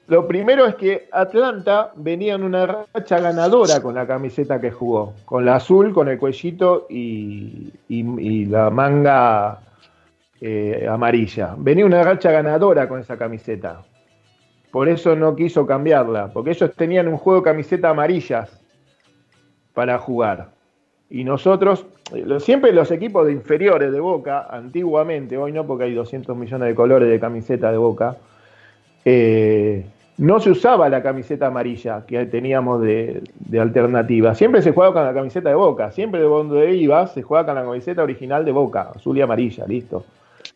Lo 0.08 0.26
primero 0.26 0.64
es 0.64 0.74
que 0.76 1.06
Atlanta 1.12 1.92
venía 1.94 2.34
en 2.34 2.42
una 2.42 2.64
racha 2.66 3.20
ganadora 3.20 3.82
con 3.82 3.94
la 3.94 4.06
camiseta 4.06 4.58
que 4.58 4.70
jugó, 4.70 5.12
con 5.26 5.44
la 5.44 5.56
azul, 5.56 5.92
con 5.92 6.08
el 6.08 6.18
cuellito 6.18 6.86
y, 6.88 7.74
la 8.46 8.70
manga 8.70 9.60
eh, 10.40 10.86
amarilla. 10.90 11.54
Venía 11.58 11.84
una 11.84 12.02
racha 12.02 12.30
ganadora 12.32 12.88
con 12.88 13.00
esa 13.00 13.18
camiseta. 13.18 13.84
Por 14.70 14.88
eso 14.88 15.14
no 15.14 15.36
quiso 15.36 15.66
cambiarla, 15.66 16.32
porque 16.32 16.52
ellos 16.52 16.72
tenían 16.74 17.06
un 17.06 17.18
juego 17.18 17.40
de 17.40 17.44
camiseta 17.44 17.90
amarillas 17.90 18.64
para 19.74 19.98
jugar. 19.98 20.52
Y 21.10 21.22
nosotros, 21.22 21.84
eh, 22.14 22.40
siempre 22.40 22.72
los 22.72 22.90
equipos 22.90 23.26
de 23.26 23.32
inferiores 23.32 23.92
de 23.92 24.00
Boca, 24.00 24.46
antiguamente, 24.48 25.36
hoy 25.36 25.52
no 25.52 25.66
porque 25.66 25.84
hay 25.84 25.92
200 25.92 26.34
millones 26.34 26.66
de 26.66 26.74
colores 26.74 27.10
de 27.10 27.20
camiseta 27.20 27.70
de 27.70 27.76
Boca, 27.76 28.16
eh, 29.04 29.84
no 30.18 30.40
se 30.40 30.50
usaba 30.50 30.88
la 30.88 31.00
camiseta 31.00 31.46
amarilla 31.46 32.04
que 32.04 32.26
teníamos 32.26 32.82
de, 32.82 33.22
alternativa. 33.58 34.34
Siempre 34.34 34.62
se 34.62 34.72
jugaba 34.72 34.92
con 34.92 35.04
la 35.04 35.14
camiseta 35.14 35.48
de 35.48 35.54
Boca. 35.54 35.92
Siempre 35.92 36.20
de 36.20 36.26
donde 36.26 36.75
iba 36.75 37.06
se 37.06 37.22
jugaba 37.22 37.46
con 37.46 37.54
la 37.54 37.62
camiseta 37.62 38.02
original 38.02 38.44
de 38.44 38.50
Boca, 38.50 38.90
azul 38.96 39.16
y 39.16 39.22
amarilla, 39.22 39.64
listo. 39.66 40.04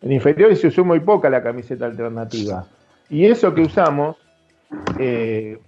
En 0.02 0.10
inferiores 0.10 0.60
se 0.60 0.66
usó 0.66 0.84
muy 0.84 0.98
poca 0.98 1.30
la 1.30 1.42
camiseta 1.42 1.86
alternativa. 1.86 2.66
Y 3.08 3.26
eso 3.26 3.54
que 3.54 3.60
usamos, 3.60 4.16
eh, 4.98 5.58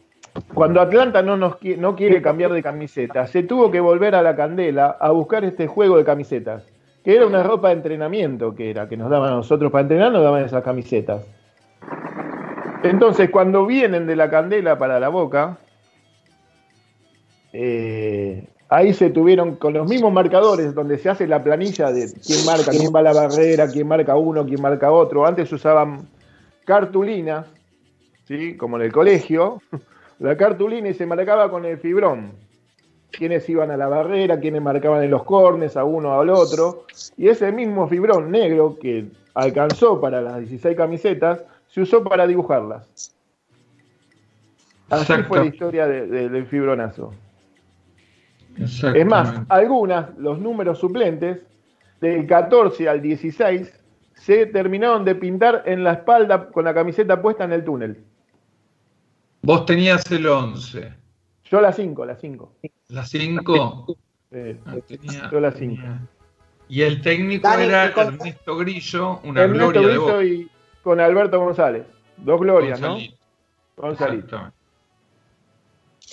cuando 0.52 0.80
Atlanta 0.80 1.22
no, 1.22 1.36
nos, 1.36 1.56
no 1.78 1.94
quiere 1.94 2.20
cambiar 2.20 2.52
de 2.52 2.64
camiseta, 2.64 3.28
se 3.28 3.44
tuvo 3.44 3.70
que 3.70 3.78
volver 3.78 4.16
a 4.16 4.22
la 4.22 4.34
candela 4.34 4.96
a 4.98 5.12
buscar 5.12 5.44
este 5.44 5.68
juego 5.68 5.98
de 5.98 6.04
camisetas, 6.04 6.64
que 7.04 7.14
era 7.14 7.28
una 7.28 7.44
ropa 7.44 7.68
de 7.68 7.74
entrenamiento 7.74 8.56
que 8.56 8.70
era, 8.70 8.88
que 8.88 8.96
nos 8.96 9.08
daban 9.08 9.34
a 9.34 9.36
nosotros 9.36 9.70
para 9.70 9.82
entrenar, 9.82 10.10
nos 10.10 10.24
daban 10.24 10.44
esas 10.44 10.64
camisetas. 10.64 11.24
Entonces, 12.84 13.30
cuando 13.30 13.64
vienen 13.64 14.06
de 14.06 14.14
la 14.14 14.28
candela 14.28 14.78
para 14.78 15.00
la 15.00 15.08
boca, 15.08 15.56
eh, 17.54 18.46
ahí 18.68 18.92
se 18.92 19.08
tuvieron 19.08 19.56
con 19.56 19.72
los 19.72 19.88
mismos 19.88 20.12
marcadores 20.12 20.74
donde 20.74 20.98
se 20.98 21.08
hace 21.08 21.26
la 21.26 21.42
planilla 21.42 21.90
de 21.90 22.12
quién 22.12 22.44
marca, 22.44 22.72
quién 22.72 22.92
va 22.94 23.00
a 23.00 23.04
la 23.04 23.14
barrera, 23.14 23.68
quién 23.68 23.88
marca 23.88 24.16
uno, 24.16 24.44
quién 24.44 24.60
marca 24.60 24.92
otro. 24.92 25.24
Antes 25.24 25.50
usaban 25.50 26.10
cartulinas, 26.66 27.46
¿sí? 28.28 28.54
como 28.54 28.76
en 28.76 28.82
el 28.82 28.92
colegio, 28.92 29.62
la 30.18 30.36
cartulina 30.36 30.90
y 30.90 30.94
se 30.94 31.06
marcaba 31.06 31.50
con 31.50 31.64
el 31.64 31.78
fibrón. 31.78 32.32
Quiénes 33.10 33.48
iban 33.48 33.70
a 33.70 33.78
la 33.78 33.88
barrera, 33.88 34.38
quiénes 34.40 34.60
marcaban 34.60 35.02
en 35.02 35.10
los 35.10 35.22
cornes, 35.22 35.78
a 35.78 35.84
uno 35.84 36.10
o 36.10 36.20
al 36.20 36.28
otro. 36.28 36.84
Y 37.16 37.28
ese 37.28 37.50
mismo 37.50 37.88
fibrón 37.88 38.30
negro 38.30 38.76
que 38.78 39.06
alcanzó 39.34 40.00
para 40.02 40.20
las 40.20 40.40
16 40.40 40.76
camisetas, 40.76 41.44
se 41.74 41.80
usó 41.80 42.04
para 42.04 42.24
dibujarlas. 42.24 43.12
Así 44.88 45.12
fue 45.24 45.40
la 45.40 45.44
historia 45.46 45.88
del 45.88 46.46
fibronazo. 46.46 47.12
Es 48.56 49.06
más, 49.06 49.40
algunas, 49.48 50.16
los 50.16 50.38
números 50.38 50.78
suplentes, 50.78 51.40
del 52.00 52.28
14 52.28 52.88
al 52.88 53.02
16, 53.02 53.72
se 54.14 54.46
terminaron 54.46 55.04
de 55.04 55.16
pintar 55.16 55.64
en 55.66 55.82
la 55.82 55.94
espalda 55.94 56.48
con 56.50 56.64
la 56.64 56.72
camiseta 56.72 57.20
puesta 57.20 57.42
en 57.42 57.52
el 57.52 57.64
túnel. 57.64 58.04
Vos 59.42 59.66
tenías 59.66 60.08
el 60.12 60.28
11. 60.28 60.92
Yo 61.50 61.60
la 61.60 61.72
5, 61.72 62.06
la 62.06 62.14
5. 62.14 62.52
¿La 62.90 63.04
5? 63.04 63.96
Ah, 64.64 64.76
yo 65.32 65.40
la 65.40 65.50
5. 65.50 65.82
Y 66.68 66.82
el 66.82 67.02
técnico 67.02 67.48
era 67.52 67.86
Ernesto 67.86 68.56
Grillo, 68.58 69.18
una 69.24 69.42
Ernesto 69.42 69.72
gloria 69.72 69.88
Grillo 69.88 70.18
de 70.18 70.26
y 70.26 70.50
con 70.84 71.00
Alberto 71.00 71.40
González. 71.40 71.84
Dos 72.18 72.40
glorias, 72.40 72.80
¿no? 72.80 72.96
González. 73.76 74.24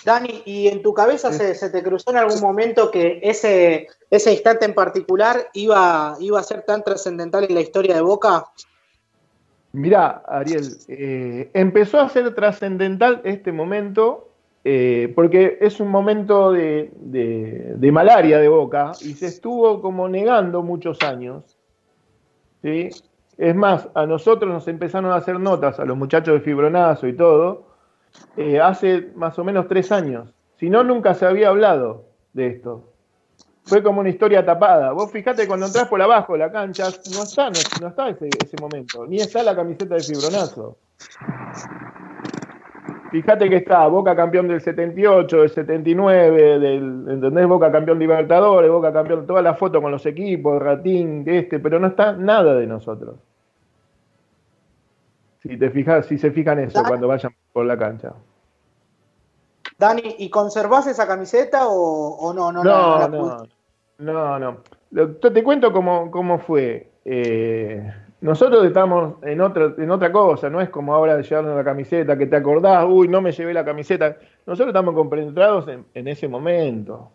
Dani, 0.04 0.42
¿y 0.46 0.68
en 0.68 0.82
tu 0.82 0.94
cabeza 0.94 1.32
se, 1.32 1.70
te 1.70 1.84
cruzó 1.84 2.10
en 2.10 2.18
algún 2.18 2.42
momento 2.42 2.90
que 2.90 3.20
ese, 3.22 3.88
ese 4.10 4.32
instante 4.32 4.66
en 4.66 4.74
particular 4.74 5.50
iba, 5.54 6.16
iba 6.20 6.40
a 6.40 6.44
ser 6.44 6.64
tan 6.64 6.84
trascendental 6.84 7.44
en 7.44 7.54
la 7.54 7.62
historia 7.62 7.94
de 7.94 8.02
Boca? 8.02 8.48
Mirá, 9.74 10.24
Ariel, 10.28 10.76
eh, 10.88 11.52
empezó 11.54 12.00
a 12.00 12.10
ser 12.10 12.34
trascendental 12.34 13.22
este 13.24 13.52
momento 13.52 14.32
eh, 14.64 15.12
porque 15.16 15.58
es 15.60 15.80
un 15.80 15.90
momento 15.90 16.52
de, 16.52 16.92
de, 16.96 17.92
malaria 17.92 18.38
de 18.38 18.48
Boca 18.48 18.92
y 19.02 19.14
se 19.14 19.28
estuvo 19.28 19.82
como 19.82 20.08
negando 20.08 20.62
muchos 20.62 21.02
años. 21.02 21.58
¿sí? 22.62 22.90
Es 23.42 23.56
más, 23.56 23.90
a 23.96 24.06
nosotros 24.06 24.54
nos 24.54 24.68
empezaron 24.68 25.12
a 25.12 25.16
hacer 25.16 25.40
notas, 25.40 25.80
a 25.80 25.86
los 25.86 25.98
muchachos 25.98 26.36
de 26.36 26.42
Fibronazo 26.42 27.08
y 27.08 27.14
todo, 27.14 27.70
eh, 28.38 28.60
hace 28.60 29.10
más 29.16 29.40
o 29.40 29.44
menos 29.44 29.68
tres 29.68 29.92
años. 29.92 30.32
Si 30.60 30.70
no, 30.70 30.84
nunca 30.84 31.16
se 31.16 31.26
había 31.26 31.50
hablado 31.50 32.06
de 32.34 32.46
esto. 32.46 32.92
Fue 33.64 33.82
como 33.82 34.02
una 34.02 34.10
historia 34.10 34.46
tapada. 34.46 34.92
Vos 34.92 35.12
fijate 35.12 35.48
cuando 35.48 35.66
entras 35.66 35.88
por 35.88 36.00
abajo 36.00 36.34
de 36.34 36.40
la 36.40 36.52
cancha, 36.52 36.84
no 36.84 37.24
está, 37.24 37.50
no, 37.50 37.88
está 37.88 38.10
ese, 38.10 38.30
momento, 38.62 39.08
ni 39.08 39.18
está 39.18 39.42
la 39.42 39.56
camiseta 39.56 39.96
de 39.96 40.04
Fibronazo. 40.04 40.78
Fíjate 43.10 43.50
que 43.50 43.56
está 43.56 43.88
Boca 43.88 44.16
campeón 44.16 44.50
del 44.50 44.62
78, 44.62 45.42
del 45.42 45.50
79, 45.50 46.60
del, 46.60 47.06
¿entendés? 47.10 47.48
Boca 47.48 47.72
campeón 47.72 47.98
Libertadores, 47.98 48.70
Boca 48.70 48.94
campeón, 48.94 49.26
toda 49.26 49.42
la 49.42 49.56
foto 49.56 49.82
con 49.82 49.92
los 49.92 50.06
equipos, 50.06 50.62
Ratín, 50.62 51.24
este, 51.26 51.58
pero 51.58 51.80
no 51.80 51.88
está 51.88 52.14
nada 52.14 52.54
de 52.54 52.68
nosotros. 52.68 53.16
Si 55.42 55.58
te 55.58 55.70
fijas, 55.72 56.06
si 56.06 56.18
se 56.18 56.32
fijan 56.32 56.60
eso 56.60 56.84
cuando 56.88 57.08
vayan 57.08 57.34
por 57.52 57.66
la 57.66 57.78
cancha. 57.78 58.14
Dani, 59.78 60.16
¿y 60.20 60.30
conservás 60.30 60.86
esa 60.88 61.08
camiseta 61.08 61.68
o, 61.68 62.34
no? 62.34 62.52
No, 62.52 62.64
no, 62.64 63.08
no, 63.98 64.40
no, 64.40 64.62
no, 64.92 65.10
Te 65.16 65.44
cuento 65.44 65.74
cómo, 65.74 66.12
cómo 66.12 66.38
fue. 66.38 66.92
Eh, 67.04 67.92
nosotros 68.22 68.64
estamos 68.66 69.16
en 69.24 69.42
otra, 69.42 69.74
en 69.80 69.90
otra 69.90 70.12
cosa, 70.12 70.48
no 70.48 70.62
es 70.62 70.70
como 70.70 70.94
ahora 70.94 71.18
de 71.18 71.24
llevarnos 71.24 71.56
la 71.56 71.64
camiseta, 71.64 72.16
que 72.16 72.28
te 72.28 72.36
acordás, 72.36 72.86
uy, 72.88 73.08
no 73.08 73.20
me 73.20 73.32
llevé 73.32 73.52
la 73.52 73.66
camiseta. 73.66 74.16
Nosotros 74.46 74.68
estamos 74.68 74.94
compenetrados 74.94 75.68
en, 75.68 76.08
ese 76.08 76.28
momento. 76.28 77.10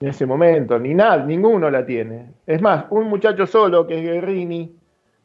En 0.00 0.08
ese 0.08 0.26
momento, 0.26 0.78
ni 0.78 0.92
nada, 0.92 1.24
ninguno 1.24 1.70
la 1.70 1.86
tiene. 1.86 2.26
Es 2.46 2.60
más, 2.60 2.84
un 2.90 3.08
muchacho 3.08 3.46
solo, 3.46 3.86
que 3.86 3.96
es 3.96 4.02
Guerrini, 4.02 4.76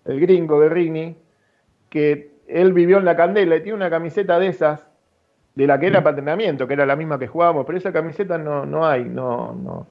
el 0.06 0.22
gringo 0.22 0.60
Guerrini, 0.60 1.18
que 1.90 2.29
él 2.50 2.74
vivió 2.74 2.98
en 2.98 3.06
la 3.06 3.16
candela 3.16 3.56
y 3.56 3.62
tiene 3.62 3.78
una 3.78 3.90
camiseta 3.90 4.40
de 4.40 4.48
esas, 4.48 4.86
de 5.56 5.68
la 5.68 5.80
que 5.80 5.88
era 5.88 6.04
para 6.04 6.18
entrenamiento, 6.18 6.68
que 6.68 6.74
era 6.74 6.86
la 6.86 6.96
misma 6.96 7.20
que 7.20 7.28
jugábamos, 7.28 7.66
pero 7.66 7.78
esa 7.78 7.94
camiseta 7.94 8.38
no, 8.38 8.66
no 8.66 8.86
hay, 8.86 9.06
no, 9.06 9.54
no 9.54 9.88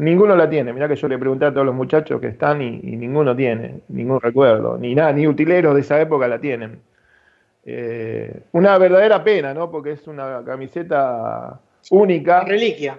Ninguno 0.00 0.34
la 0.34 0.48
tiene. 0.48 0.72
Mirá 0.72 0.88
que 0.88 0.96
yo 0.96 1.08
le 1.08 1.18
pregunté 1.18 1.44
a 1.44 1.52
todos 1.52 1.66
los 1.66 1.74
muchachos 1.74 2.22
que 2.22 2.28
están 2.28 2.62
y, 2.62 2.78
ninguno 2.96 3.36
tiene, 3.36 3.80
ningún 3.88 4.18
recuerdo. 4.18 4.78
Ni 4.78 4.94
nada, 4.94 5.12
ni 5.12 5.26
utileros 5.26 5.74
de 5.74 5.82
esa 5.82 6.00
época 6.00 6.26
la 6.26 6.40
tienen. 6.40 6.80
Eh, 7.66 8.44
una 8.52 8.78
verdadera 8.78 9.22
pena, 9.22 9.52
¿no? 9.52 9.70
Porque 9.70 9.92
es 9.92 10.08
una 10.08 10.42
camiseta 10.42 11.60
única. 11.90 12.44
Reliquia. 12.44 12.98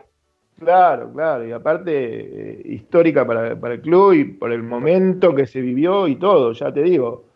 Claro, 0.59 1.11
claro. 1.11 1.47
Y 1.47 1.51
aparte, 1.51 1.91
eh, 1.91 2.61
histórica 2.65 3.25
para, 3.25 3.47
el 3.47 3.81
club 3.81 4.13
y 4.13 4.23
por 4.25 4.51
el 4.51 4.61
momento 4.61 5.33
que 5.33 5.47
se 5.47 5.59
vivió 5.59 6.07
y 6.07 6.17
todo, 6.17 6.51
ya 6.53 6.71
te 6.71 6.83
digo. 6.83 7.30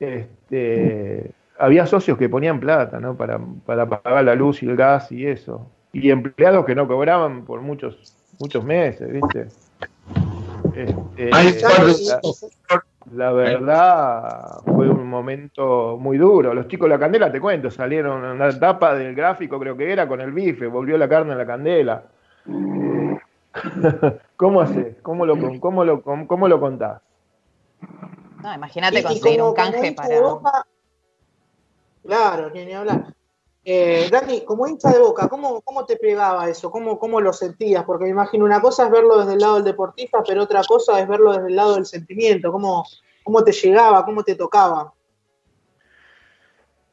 Este, 0.00 1.32
había 1.58 1.86
socios 1.86 2.18
que 2.18 2.28
ponían 2.28 2.60
plata, 2.60 3.00
¿no? 3.00 3.16
Para, 3.16 3.40
para 3.66 3.88
pagar 3.88 4.24
la 4.24 4.34
luz 4.34 4.62
y 4.62 4.66
el 4.66 4.76
gas 4.76 5.10
y 5.10 5.26
eso. 5.26 5.66
Y 5.92 6.10
empleados 6.10 6.64
que 6.64 6.74
no 6.74 6.86
cobraban 6.86 7.44
por 7.44 7.60
muchos 7.60 8.14
muchos 8.38 8.64
meses, 8.64 9.10
¿viste? 9.12 9.48
Este, 10.74 11.30
la, 13.12 13.32
verdad 13.32 14.60
fue 14.64 14.88
un 14.88 15.08
momento 15.08 15.96
muy 15.98 16.18
duro. 16.18 16.54
Los 16.54 16.68
chicos 16.68 16.86
de 16.86 16.94
la 16.94 17.00
candela, 17.00 17.32
te 17.32 17.40
cuento, 17.40 17.70
salieron 17.70 18.24
en 18.24 18.30
una 18.32 18.48
etapa 18.48 18.94
del 18.94 19.14
gráfico, 19.14 19.58
creo 19.58 19.76
que 19.76 19.92
era, 19.92 20.06
con 20.06 20.20
el 20.20 20.32
bife, 20.32 20.66
volvió 20.66 20.96
la 20.98 21.08
carne 21.08 21.32
a 21.32 21.36
la 21.36 21.46
candela. 21.46 22.04
¿Cómo 24.36 24.60
haces? 24.60 24.96
¿Cómo 25.02 25.26
lo, 25.26 25.58
cómo 25.60 25.84
lo, 25.84 26.02
cómo 26.02 26.48
lo 26.48 26.60
contás? 26.60 27.02
No, 28.42 28.54
imagínate 28.54 29.02
conseguir 29.02 29.42
un 29.42 29.54
canje 29.54 29.92
para. 29.92 30.66
Claro, 32.04 32.50
ni 32.50 32.72
hablar. 32.72 33.14
Eh, 33.64 34.08
Dani, 34.10 34.46
como 34.46 34.66
hincha 34.66 34.90
de 34.90 34.98
boca, 34.98 35.28
¿cómo, 35.28 35.60
¿cómo, 35.60 35.84
te 35.84 35.96
pegaba 35.96 36.48
eso? 36.48 36.70
¿Cómo, 36.70 36.98
¿Cómo 36.98 37.20
lo 37.20 37.34
sentías? 37.34 37.84
Porque 37.84 38.04
me 38.04 38.10
imagino 38.10 38.46
una 38.46 38.62
cosa 38.62 38.86
es 38.86 38.90
verlo 38.90 39.18
desde 39.18 39.34
el 39.34 39.40
lado 39.40 39.56
del 39.56 39.64
deportista, 39.64 40.22
pero 40.26 40.44
otra 40.44 40.62
cosa 40.64 40.98
es 40.98 41.06
verlo 41.06 41.32
desde 41.32 41.48
el 41.48 41.56
lado 41.56 41.74
del 41.74 41.84
sentimiento. 41.84 42.50
¿Cómo, 42.50 42.86
cómo 43.22 43.44
te 43.44 43.52
llegaba? 43.52 44.06
¿Cómo 44.06 44.22
te 44.22 44.36
tocaba? 44.36 44.94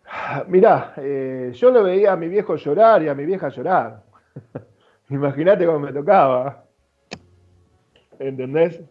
Mirá, 0.48 0.94
eh, 0.98 1.54
yo 1.56 1.72
lo 1.72 1.84
veía 1.84 2.12
a 2.12 2.18
mi 2.18 2.28
viejo 2.28 2.58
llorar 2.58 3.04
y 3.04 3.08
a 3.08 3.16
mi 3.16 3.26
vieja 3.26 3.48
llorar. 3.48 4.04
Imagínate 5.10 5.66
cómo 5.66 5.80
me 5.80 5.94
tocaba. 5.94 6.66
¿Entendés? 8.20 8.82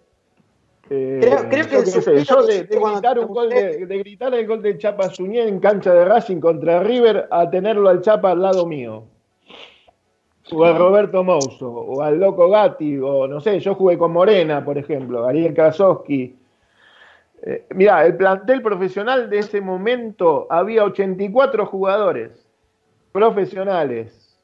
Eh, 0.91 1.21
creo, 1.49 1.67
que 1.69 2.25
yo 2.25 2.43
de, 2.43 2.65
gritar 2.65 3.19
un 3.19 3.29
gol 3.29 3.49
de, 3.49 3.87
gritar 3.87 4.35
el 4.35 4.47
gol 4.47 4.61
de 4.61 4.77
Chapa 4.77 5.09
Suñé 5.09 5.49
en 5.49 5.59
cancha 5.59 5.95
de 5.95 6.05
Racing 6.05 6.41
contra 6.41 6.83
River 6.83 7.27
a 7.31 7.49
tenerlo 7.49 7.89
al 7.89 8.03
Chapa 8.03 8.33
al 8.33 8.43
lado 8.43 8.67
mío. 8.67 9.05
O 10.53 10.63
a 10.63 10.77
Roberto 10.77 11.25
Mouso, 11.25 11.71
o 11.71 12.03
al 12.03 12.21
Loco 12.21 12.51
Gatti, 12.51 12.99
o 12.99 13.27
no 13.27 13.41
sé, 13.41 13.59
yo 13.61 13.75
jugué 13.75 13.97
con 13.97 14.13
Morena, 14.13 14.63
por 14.63 14.77
ejemplo, 14.77 15.25
Ariel 15.27 15.55
Krasowski. 15.55 16.37
Eh, 17.43 17.67
mirá, 17.71 18.05
el 18.05 18.17
plantel 18.17 18.61
profesional 18.61 19.31
de 19.31 19.39
ese 19.39 19.63
momento 19.63 20.47
había 20.51 20.85
84 20.85 21.65
jugadores 21.65 22.47
profesionales. 23.11 24.39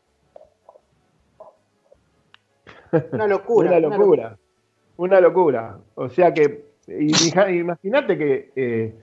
Una 3.12 3.26
locura. 3.26 3.68
Una 3.70 3.80
locura. 3.80 3.88
Una 3.88 3.98
locura. 3.98 4.39
O 5.94 6.08
sea 6.08 6.34
que, 6.34 6.64
imagínate 6.88 8.18
que 8.18 8.50
eh, 8.54 8.94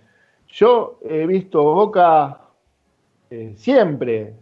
yo 0.48 1.00
he 1.04 1.26
visto 1.26 1.64
Boca 1.64 2.42
Eh, 3.30 3.54
siempre, 3.58 4.34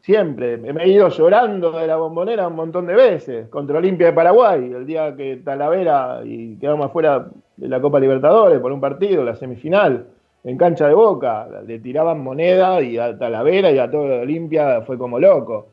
siempre. 0.00 0.56
Me 0.56 0.82
he 0.82 0.88
ido 0.88 1.08
llorando 1.08 1.70
de 1.72 1.86
la 1.86 1.96
bombonera 1.96 2.48
un 2.48 2.56
montón 2.56 2.86
de 2.86 2.94
veces. 2.94 3.48
Contra 3.48 3.78
Olimpia 3.78 4.08
de 4.08 4.12
Paraguay, 4.12 4.72
el 4.72 4.86
día 4.86 5.14
que 5.16 5.36
Talavera 5.36 6.22
y 6.24 6.56
quedamos 6.56 6.86
afuera 6.86 7.28
de 7.56 7.68
la 7.68 7.80
Copa 7.80 8.00
Libertadores 8.00 8.58
por 8.60 8.72
un 8.72 8.80
partido, 8.80 9.22
la 9.22 9.36
semifinal, 9.36 10.06
en 10.44 10.58
cancha 10.58 10.88
de 10.88 10.94
boca. 10.94 11.46
Le 11.64 11.78
tiraban 11.78 12.20
moneda 12.22 12.82
y 12.82 12.98
a 12.98 13.16
Talavera 13.16 13.70
y 13.70 13.78
a 13.78 13.90
todo 13.90 14.22
Olimpia 14.22 14.82
fue 14.82 14.98
como 14.98 15.20
loco. 15.20 15.68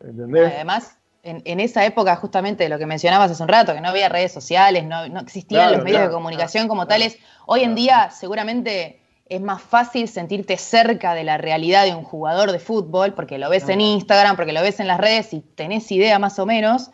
¿Entendés? 0.00 0.52
Además, 0.54 0.98
en, 1.22 1.60
esa 1.60 1.84
época, 1.84 2.16
justamente 2.16 2.68
lo 2.68 2.78
que 2.78 2.86
mencionabas 2.86 3.30
hace 3.30 3.42
un 3.42 3.48
rato, 3.48 3.74
que 3.74 3.80
no 3.80 3.88
había 3.88 4.08
redes 4.08 4.32
sociales, 4.32 4.84
no, 4.84 5.04
existían 5.20 5.72
los 5.72 5.84
medios 5.84 6.02
de 6.02 6.10
comunicación 6.10 6.68
como 6.68 6.86
tales, 6.86 7.18
hoy 7.46 7.62
en 7.62 7.74
día 7.74 8.10
seguramente 8.10 9.00
es 9.28 9.40
más 9.40 9.62
fácil 9.62 10.08
sentirte 10.08 10.56
cerca 10.56 11.14
de 11.14 11.24
la 11.24 11.38
realidad 11.38 11.84
de 11.84 11.94
un 11.94 12.02
jugador 12.02 12.52
de 12.52 12.58
fútbol, 12.58 13.14
porque 13.14 13.38
lo 13.38 13.48
ves 13.48 13.68
en 13.68 13.80
Instagram, 13.80 14.36
porque 14.36 14.52
lo 14.52 14.60
ves 14.62 14.80
en 14.80 14.88
las 14.88 14.98
redes 14.98 15.32
y 15.32 15.40
tenés 15.40 15.90
idea 15.92 16.18
más 16.18 16.38
o 16.38 16.46
menos. 16.46 16.90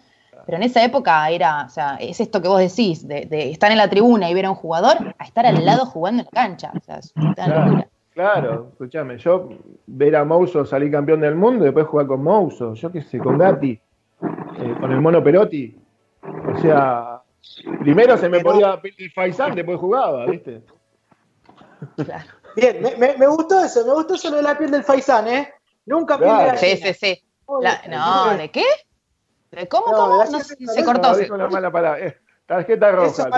Pero 0.47 0.57
en 0.57 0.63
esa 0.63 0.83
época 0.85 1.29
era, 1.29 1.65
o 1.67 1.69
sea, 1.69 1.97
es 2.01 2.21
esto 2.21 2.41
que 2.41 2.49
vos 2.49 2.61
decís, 2.61 3.07
de, 3.07 3.51
estar 3.51 3.71
en 3.71 3.77
la 3.77 3.91
tribuna 3.91 4.31
y 4.31 4.35
ver 4.35 4.47
a 4.47 4.51
un 4.51 4.57
jugador, 4.57 5.15
a 5.19 5.25
estar 5.25 5.47
al 5.47 5.65
lado 5.65 5.85
jugando 5.85 6.23
en 6.23 6.27
la 6.27 6.31
cancha. 6.31 6.73
O 6.75 6.81
sea, 6.81 6.99
es 6.99 7.13
claro, 7.35 7.85
Claro, 8.19 8.71
escúchame, 8.73 9.17
yo 9.19 9.49
ver 9.87 10.17
a 10.17 10.25
Mouso 10.25 10.67
salir 10.67 10.91
campeón 10.91 11.21
del 11.21 11.37
mundo 11.37 11.63
y 11.63 11.67
después 11.67 11.87
jugar 11.87 12.09
con 12.09 12.23
Mouso, 12.25 12.75
yo 12.75 12.91
qué 12.91 13.01
sé, 13.03 13.19
con 13.19 13.39
Gatti, 13.39 13.81
eh, 14.23 14.75
con 14.81 14.93
el 14.93 15.01
mono 15.01 15.23
Perotti. 15.23 15.77
O 16.23 16.61
sea, 16.61 17.23
primero 17.81 18.17
se 18.17 18.29
me 18.29 18.41
ponía 18.41 18.81
el 18.83 19.11
Faisán, 19.13 19.55
después 19.55 19.79
jugaba, 19.79 20.27
¿viste? 20.27 20.63
Bien, 22.57 22.83
me, 22.99 23.27
gustó 23.27 23.63
eso, 23.63 23.85
me 23.87 23.93
gustó 23.93 24.15
eso 24.15 24.31
de 24.31 24.43
la 24.43 24.59
piel 24.59 24.71
del 24.71 24.85
faisán, 24.85 25.29
¿eh? 25.29 25.53
Nunca 25.87 26.19
claro. 26.19 26.59
Sí, 26.59 26.77
sí, 26.77 26.95
sí. 26.95 27.25
no, 27.47 28.37
¿de 28.37 28.51
qué? 28.51 28.65
¿De 29.51 29.69
cómo, 29.69 29.87
cómo? 29.87 30.25
No, 30.25 30.41
se 30.41 30.85
cortó. 30.85 31.17
No, 31.37 31.49
mala 31.49 31.71
palabra. 31.71 32.07
Eh, 32.07 32.17
tarjeta 32.47 32.93
roja. 32.93 33.29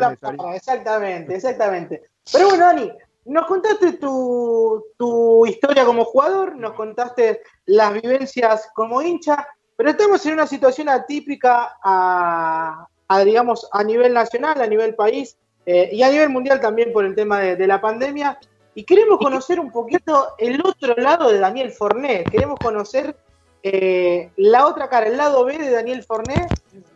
exactamente, 0.54 1.34
exactamente. 1.34 2.10
Pero 2.32 2.48
bueno, 2.48 2.64
Dani, 2.64 2.92
nos 3.26 3.46
contaste 3.46 3.92
tu, 3.94 4.84
tu 4.96 5.46
historia 5.46 5.84
como 5.84 6.04
jugador, 6.04 6.56
nos 6.56 6.72
contaste 6.72 7.42
las 7.66 7.92
vivencias 7.92 8.70
como 8.74 9.02
hincha, 9.02 9.46
pero 9.80 9.92
estamos 9.92 10.26
en 10.26 10.34
una 10.34 10.46
situación 10.46 10.90
atípica 10.90 11.78
a, 11.82 12.86
a 13.08 13.24
digamos, 13.24 13.66
a 13.72 13.82
nivel 13.82 14.12
nacional, 14.12 14.60
a 14.60 14.66
nivel 14.66 14.94
país. 14.94 15.38
Eh, 15.64 15.88
y 15.90 16.02
a 16.02 16.10
nivel 16.10 16.28
mundial 16.28 16.60
también 16.60 16.92
por 16.92 17.06
el 17.06 17.14
tema 17.14 17.40
de, 17.40 17.66
la 17.66 17.80
pandemia. 17.80 18.38
Y 18.74 18.84
queremos 18.84 19.18
conocer 19.18 19.58
un 19.58 19.72
poquito 19.72 20.34
el 20.36 20.60
otro 20.62 20.94
lado 20.96 21.30
de 21.30 21.38
Daniel 21.38 21.70
Forné, 21.70 22.24
queremos 22.24 22.58
conocer 22.58 23.16
eh, 23.62 24.30
la 24.36 24.66
otra 24.66 24.90
cara, 24.90 25.06
el 25.06 25.16
lado 25.16 25.46
B 25.46 25.56
de 25.56 25.70
Daniel 25.70 26.04
Forné. 26.04 26.46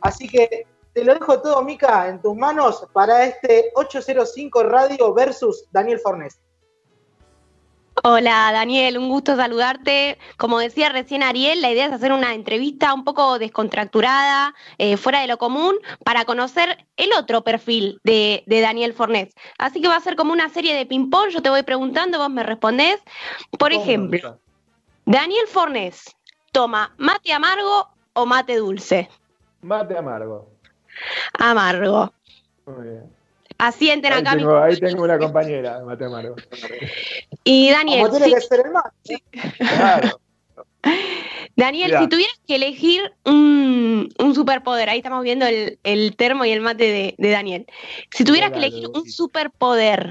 Así 0.02 0.28
que 0.28 0.66
te 0.92 1.04
lo 1.04 1.14
dejo 1.14 1.40
todo, 1.40 1.62
Mica, 1.62 2.06
en 2.06 2.20
tus 2.20 2.36
manos 2.36 2.86
para 2.92 3.24
este 3.24 3.72
805 3.76 4.62
Radio 4.64 5.14
versus 5.14 5.64
Daniel 5.72 6.00
Fornés. 6.00 6.38
Hola 8.06 8.50
Daniel, 8.52 8.98
un 8.98 9.08
gusto 9.08 9.34
saludarte. 9.34 10.18
Como 10.36 10.58
decía 10.58 10.90
recién 10.90 11.22
Ariel, 11.22 11.62
la 11.62 11.70
idea 11.70 11.86
es 11.86 11.92
hacer 11.92 12.12
una 12.12 12.34
entrevista 12.34 12.92
un 12.92 13.02
poco 13.02 13.38
descontracturada, 13.38 14.54
eh, 14.76 14.98
fuera 14.98 15.22
de 15.22 15.26
lo 15.26 15.38
común, 15.38 15.76
para 16.04 16.26
conocer 16.26 16.86
el 16.98 17.14
otro 17.14 17.44
perfil 17.44 18.02
de, 18.04 18.44
Daniel 18.46 18.92
Fornés. 18.92 19.32
Así 19.56 19.80
que 19.80 19.88
va 19.88 19.96
a 19.96 20.00
ser 20.00 20.16
como 20.16 20.34
una 20.34 20.50
serie 20.50 20.74
de 20.74 20.84
ping-pong, 20.84 21.30
yo 21.30 21.40
te 21.40 21.48
voy 21.48 21.62
preguntando, 21.62 22.18
vos 22.18 22.28
me 22.28 22.42
respondés. 22.42 23.02
Por 23.58 23.72
ejemplo, 23.72 24.38
Daniel 25.06 25.46
Fornés, 25.46 26.14
¿toma 26.52 26.94
mate 26.98 27.32
amargo 27.32 27.88
o 28.12 28.26
mate 28.26 28.58
dulce? 28.58 29.08
Mate 29.62 29.96
amargo. 29.96 30.50
Amargo. 31.38 32.12
Muy 32.66 32.84
bien. 32.86 33.23
Asienten 33.66 34.12
ahí 34.12 34.20
acá. 34.20 34.36
Tengo, 34.36 34.58
ahí 34.58 34.78
tengo 34.78 35.04
una 35.04 35.18
compañera 35.18 35.78
de 35.78 35.84
mate 35.84 36.04
Y 37.44 37.70
Daniel. 37.70 38.04
Daniel, 41.56 41.94
si 41.98 42.08
tuvieras 42.08 42.38
que 42.46 42.56
elegir 42.56 43.00
un, 43.24 44.12
superpoder, 44.34 44.90
ahí 44.90 44.98
estamos 44.98 45.22
viendo 45.22 45.46
el, 45.46 46.16
termo 46.16 46.44
y 46.44 46.50
el 46.50 46.60
mate 46.60 47.14
de, 47.16 47.30
Daniel. 47.30 47.64
Si 48.10 48.24
tuvieras 48.24 48.50
que 48.50 48.58
elegir 48.58 48.88
un 48.92 49.08
superpoder, 49.08 50.10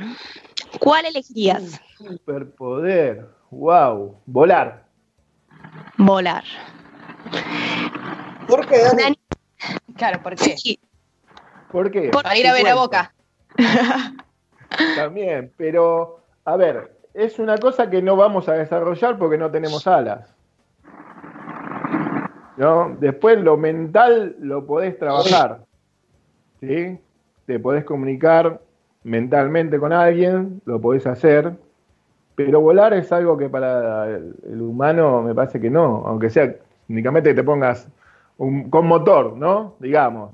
¿cuál 0.79 1.05
elegirías? 1.05 1.79
Un 1.99 2.17
superpoder, 2.17 3.27
wow, 3.51 4.17
volar. 4.25 4.87
Volar. 5.97 6.43
¿Por 8.47 8.65
qué, 8.67 8.79
Daniel? 8.79 9.17
Claro, 9.95 10.23
¿por 10.23 10.35
qué? 10.35 10.55
¿Por 11.71 11.91
qué? 11.91 12.09
Para 12.09 12.35
ir 12.37 12.47
a 12.47 12.53
ver 12.53 12.67
a 12.67 12.75
Boca. 12.75 13.12
También, 14.95 15.51
pero 15.57 16.19
a 16.45 16.57
ver, 16.57 16.95
es 17.13 17.39
una 17.39 17.57
cosa 17.57 17.89
que 17.89 18.01
no 18.01 18.15
vamos 18.15 18.49
a 18.49 18.53
desarrollar 18.53 19.17
porque 19.17 19.37
no 19.37 19.51
tenemos 19.51 19.85
alas. 19.87 20.33
¿No? 22.57 22.95
Después 22.99 23.39
lo 23.41 23.57
mental 23.57 24.35
lo 24.39 24.65
podés 24.65 24.97
trabajar. 24.97 25.61
¿Sí? 26.59 26.99
Te 27.45 27.59
podés 27.59 27.83
comunicar 27.83 28.61
mentalmente 29.03 29.79
con 29.79 29.91
alguien, 29.91 30.61
lo 30.65 30.79
podés 30.79 31.05
hacer, 31.07 31.53
pero 32.35 32.61
volar 32.61 32.93
es 32.93 33.11
algo 33.11 33.37
que 33.37 33.49
para 33.49 34.07
el, 34.07 34.61
humano 34.61 35.21
me 35.21 35.35
parece 35.35 35.59
que 35.59 35.69
no, 35.69 36.03
aunque 36.05 36.29
sea 36.29 36.55
únicamente 36.89 37.29
que 37.29 37.35
te 37.35 37.43
pongas 37.43 37.87
un, 38.37 38.69
con 38.69 38.87
motor, 38.87 39.37
¿no? 39.37 39.75
Digamos. 39.79 40.31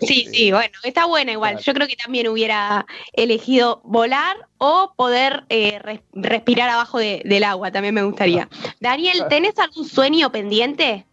Sí, 0.00 0.26
sí, 0.32 0.52
bueno, 0.52 0.72
está 0.84 1.06
buena 1.06 1.32
igual. 1.32 1.58
Yo 1.58 1.74
creo 1.74 1.86
que 1.86 1.96
también 1.96 2.28
hubiera 2.28 2.86
elegido 3.12 3.82
volar 3.84 4.36
o 4.56 4.92
poder 4.96 5.44
eh, 5.50 5.78
respirar 6.14 6.70
abajo 6.70 6.98
del 6.98 7.44
agua, 7.44 7.70
también 7.70 7.94
me 7.94 8.02
gustaría. 8.02 8.48
Daniel, 8.80 9.24
¿tenés 9.28 9.58
algún 9.58 9.84
sueño 9.84 10.32
pendiente? 10.32 11.04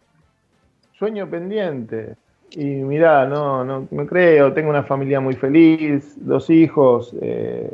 Sueño 0.98 1.28
pendiente. 1.28 2.16
Y 2.52 2.64
mirá, 2.64 3.26
no, 3.26 3.62
no, 3.64 3.86
no 3.90 4.06
creo, 4.06 4.54
tengo 4.54 4.70
una 4.70 4.82
familia 4.82 5.20
muy 5.20 5.34
feliz, 5.34 6.14
dos 6.16 6.48
hijos. 6.48 7.14
Eh, 7.20 7.70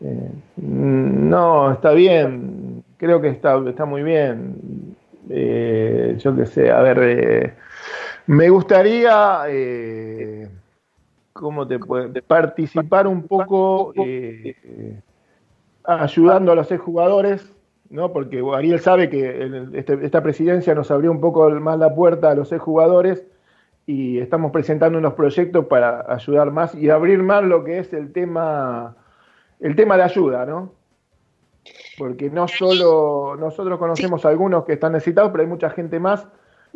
eh, 0.00 0.30
no, 0.56 1.72
está 1.72 1.92
bien, 1.92 2.82
creo 2.96 3.20
que 3.20 3.28
está, 3.28 3.62
está 3.68 3.84
muy 3.84 4.02
bien. 4.02 4.96
yo 5.28 6.34
qué 6.34 6.46
sé, 6.46 6.70
a 6.70 6.80
ver 6.80 7.54
me 8.26 8.48
gustaría, 8.50 9.42
eh, 9.48 10.48
¿cómo 11.32 11.66
te 11.66 11.78
puede? 11.78 12.22
Participar 12.22 13.06
un 13.06 13.26
poco 13.26 13.92
eh, 13.96 15.00
ayudando 15.84 16.52
a 16.52 16.54
los 16.54 16.68
jugadores, 16.78 17.52
¿no? 17.90 18.12
Porque 18.12 18.42
Ariel 18.54 18.80
sabe 18.80 19.08
que 19.08 19.68
este, 19.74 19.98
esta 20.04 20.22
presidencia 20.22 20.74
nos 20.74 20.90
abrió 20.90 21.10
un 21.10 21.20
poco 21.20 21.48
más 21.50 21.78
la 21.78 21.94
puerta 21.94 22.30
a 22.30 22.34
los 22.34 22.50
jugadores 22.58 23.24
y 23.86 24.18
estamos 24.18 24.52
presentando 24.52 24.98
unos 24.98 25.14
proyectos 25.14 25.66
para 25.66 26.04
ayudar 26.12 26.50
más 26.52 26.74
y 26.74 26.90
abrir 26.90 27.22
más 27.22 27.42
lo 27.42 27.64
que 27.64 27.78
es 27.78 27.92
el 27.92 28.12
tema, 28.12 28.96
el 29.60 29.74
tema 29.74 29.96
de 29.96 30.04
ayuda, 30.04 30.46
¿no? 30.46 30.72
Porque 31.98 32.30
no 32.30 32.48
solo 32.48 33.36
nosotros 33.36 33.78
conocemos 33.78 34.24
a 34.24 34.28
algunos 34.28 34.64
que 34.64 34.72
están 34.74 34.92
necesitados, 34.92 35.30
pero 35.32 35.42
hay 35.42 35.48
mucha 35.48 35.70
gente 35.70 36.00
más 36.00 36.26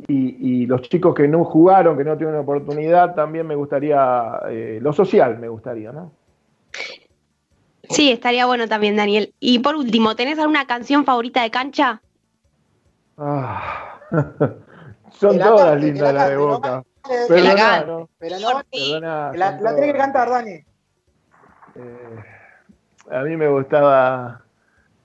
y, 0.09 0.67
los 0.67 0.83
chicos 0.83 1.15
que 1.15 1.27
no 1.27 1.45
jugaron, 1.45 1.97
que 1.97 2.05
no 2.05 2.17
tienen 2.17 2.37
oportunidad, 2.37 3.15
también 3.15 3.47
me 3.47 3.55
gustaría, 3.55 4.41
eh, 4.49 4.79
lo 4.81 4.93
social 4.93 5.39
me 5.39 5.49
gustaría, 5.49 5.93
¿no? 5.93 6.13
Sí, 7.89 8.11
estaría 8.11 8.47
bueno 8.47 8.69
también, 8.69 8.97
Daniel. 8.97 9.33
Y 9.41 9.61
por 9.61 9.77
último, 9.77 10.17
¿tenés 10.17 10.39
alguna 10.39 10.67
canción 10.67 11.05
favorita 11.05 11.43
de 11.43 11.51
cancha? 11.51 12.03
Ah, 13.17 14.01
son 15.13 15.39
todas 15.39 15.81
lindas 15.81 16.13
las 16.13 16.29
de 16.29 16.37
Boca. 16.37 16.83
pero 17.29 17.87
no, 17.87 18.09
pero 18.19 18.39
no, 18.39 18.63
la, 19.01 19.33
la 19.33 19.75
tenés 19.75 19.93
que 19.93 19.99
cantar, 19.99 20.29
Dani. 20.29 20.51
Eh, 21.77 22.25
a 23.11 23.21
mí 23.23 23.37
me 23.37 23.49
gustaba 23.49 24.46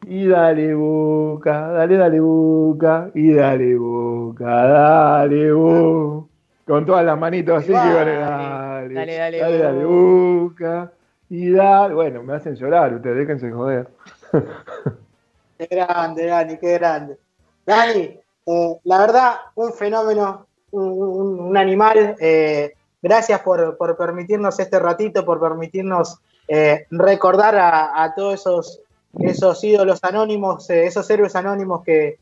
y 0.08 0.28
dale 0.28 0.74
boca, 0.74 1.68
dale, 1.70 1.98
dale 1.98 2.20
boca, 2.20 3.12
y 3.14 3.34
dale 3.34 3.76
boca, 3.76 4.46
dale 4.46 5.52
boca. 5.52 6.28
Con 6.66 6.86
todas 6.86 7.06
las 7.06 7.18
manitos 7.18 7.58
así 7.58 7.68
que 7.68 7.74
dale, 7.74 8.16
dale, 8.16 8.94
dale, 8.94 9.18
dale, 9.18 9.38
dale, 9.40 9.58
dale 9.58 9.86
boca, 9.86 10.92
y 11.30 11.52
dale. 11.52 11.94
Bueno, 11.94 12.24
me 12.24 12.34
hacen 12.36 12.56
llorar, 12.56 12.94
ustedes 12.94 13.18
déjense 13.18 13.52
joder. 13.52 13.88
Qué 15.58 15.68
grande, 15.70 16.26
Dani, 16.26 16.58
qué 16.58 16.74
grande. 16.74 17.20
Dani, 17.68 18.20
eh, 18.48 18.80
la 18.84 18.98
verdad, 18.98 19.36
un 19.54 19.72
fenómeno, 19.72 20.48
un, 20.72 21.56
animal. 21.56 22.16
Eh, 22.20 22.74
gracias 23.00 23.42
por, 23.42 23.78
por, 23.78 23.96
permitirnos 23.96 24.60
este 24.60 24.80
ratito, 24.80 25.24
por 25.24 25.40
permitirnos 25.40 26.18
eh, 26.48 26.88
recordar 26.90 27.56
a, 27.58 28.04
a 28.04 28.16
todos 28.16 28.40
esos 28.40 28.82
esos 29.20 29.64
ídolos 29.64 30.00
anónimos, 30.04 30.70
eh, 30.70 30.86
esos 30.86 31.10
héroes 31.10 31.36
anónimos 31.36 31.84
que, 31.84 32.20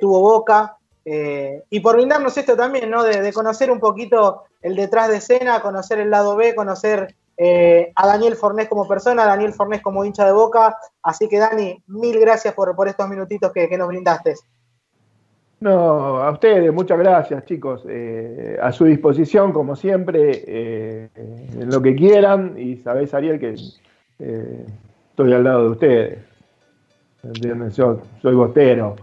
tuvo 0.00 0.20
Boca. 0.20 0.76
Eh, 1.04 1.62
y 1.70 1.80
por 1.80 1.96
brindarnos 1.96 2.36
esto 2.36 2.56
también, 2.56 2.90
¿no? 2.90 3.02
De, 3.02 3.32
conocer 3.32 3.70
un 3.70 3.80
poquito 3.80 4.44
el 4.60 4.76
detrás 4.76 5.08
de 5.08 5.16
escena, 5.16 5.62
conocer 5.62 6.00
el 6.00 6.10
lado 6.10 6.36
B, 6.36 6.54
conocer 6.54 7.14
eh, 7.36 7.92
a 7.94 8.06
Daniel 8.06 8.36
Fornés 8.36 8.68
como 8.68 8.86
persona, 8.86 9.22
a 9.22 9.26
Daniel 9.26 9.54
Fornés 9.54 9.80
como 9.80 10.04
hincha 10.04 10.26
de 10.26 10.32
Boca. 10.32 10.76
Así 11.02 11.28
que 11.28 11.38
Dani, 11.38 11.82
mil 11.86 12.18
gracias 12.20 12.52
por, 12.54 12.74
por 12.74 12.88
estos 12.88 13.08
minutitos 13.08 13.52
que, 13.52 13.68
nos 13.78 13.88
brindaste. 13.88 14.34
No, 15.60 16.18
a 16.18 16.30
ustedes, 16.30 16.72
muchas 16.72 16.98
gracias 16.98 17.44
chicos. 17.46 17.84
a 18.62 18.70
su 18.70 18.84
disposición, 18.84 19.52
como 19.52 19.74
siempre, 19.74 21.10
lo 21.56 21.80
que 21.80 21.96
quieran. 21.96 22.54
Y 22.56 22.76
sabés, 22.76 23.14
Ariel, 23.14 23.40
que 23.40 23.56
estoy 25.18 25.32
al 25.32 25.42
lado 25.42 25.64
de 25.64 25.70
ustedes. 25.70 26.18
¿Entienden? 27.24 27.70
Yo 27.70 28.00
soy 28.22 28.34
bostero. 28.36 28.94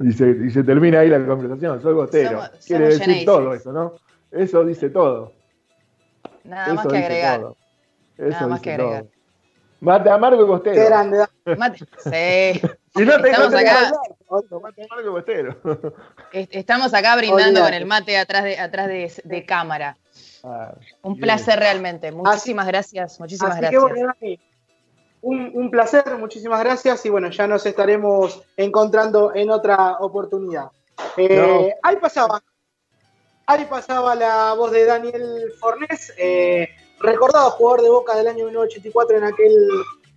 y, 0.00 0.12
se, 0.12 0.64
termina 0.64 1.00
ahí 1.00 1.10
la 1.10 1.26
conversación, 1.26 1.82
soy 1.82 1.92
bostero. 1.92 2.40
Quiere 2.66 2.86
decir 2.86 3.26
todo 3.26 3.52
eso, 3.52 3.70
¿no? 3.70 3.92
Eso 4.30 4.64
dice 4.64 4.88
todo. 4.88 5.32
Nada 6.44 6.72
más 6.72 6.86
que 6.86 6.96
agregar. 6.96 7.40
Nada 8.16 8.46
más 8.46 8.60
que 8.62 8.72
agregar. 8.72 9.04
Mate 9.80 10.10
amargo 10.10 10.42
y 10.42 10.46
bostero. 10.46 10.76
Qué 10.76 10.84
grande. 10.84 11.26
Mate, 11.58 11.84
sí. 11.98 12.66
Y 12.94 13.06
no 13.06 13.22
te 13.22 13.30
Estamos 13.30 13.54
acá. 13.54 13.90
mate 14.62 14.84
amargo 14.84 15.08
y 15.08 15.12
bostero. 15.12 15.56
Estamos 16.32 16.92
acá 16.92 17.16
brindando 17.16 17.60
con 17.60 17.74
el 17.74 17.86
mate 17.86 18.18
atrás 18.18 18.44
de, 18.44 18.58
atrás 18.58 18.88
de, 18.88 19.44
cámara. 19.46 19.96
Ah, 20.44 20.74
un 21.02 21.18
placer 21.18 21.58
realmente. 21.58 22.12
Muchísimas 22.12 22.66
gracias. 22.66 23.18
Muchísimas 23.20 23.58
gracias 23.58 23.82
un, 25.22 25.70
placer, 25.70 26.04
muchísimas 26.18 26.60
gracias 26.60 27.06
y 27.06 27.10
bueno, 27.10 27.30
ya 27.30 27.46
nos 27.46 27.64
estaremos 27.64 28.42
encontrando 28.56 29.32
en 29.34 29.50
otra 29.50 29.98
oportunidad. 30.00 30.70
Eh, 31.16 31.74
ahí 31.82 31.96
pasaba, 31.96 32.42
ahí 33.46 33.64
pasaba 33.66 34.14
la 34.14 34.52
voz 34.54 34.72
de 34.72 34.84
Daniel 34.84 35.52
Fornés, 35.60 36.12
eh, 36.18 36.68
recordado 36.98 37.50
jugador 37.52 37.82
de 37.82 37.90
Boca 37.90 38.16
del 38.16 38.26
año 38.26 38.46
1984 38.46 39.18
en 39.18 39.24
aquel 39.24 39.68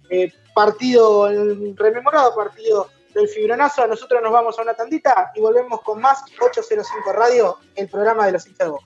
eh, 0.10 0.34
partido, 0.56 1.28
el 1.28 1.78
rememorado 1.78 2.34
partido 2.36 2.90
del 3.14 3.28
fibronazo. 3.28 3.86
Nosotros 3.88 4.22
nos 4.24 4.32
vamos 4.32 4.58
a 4.58 4.64
una 4.64 4.74
tandita 4.74 5.32
y 5.36 5.40
volvemos 5.40 5.82
con 5.82 6.02
más 6.02 6.24
805 6.40 7.14
Radio, 7.14 7.58
el 7.76 7.88
programa 7.88 8.26
de 8.26 8.32
los 8.34 8.48
hinchas 8.48 8.68
de 8.68 8.72
Boca. 8.72 8.84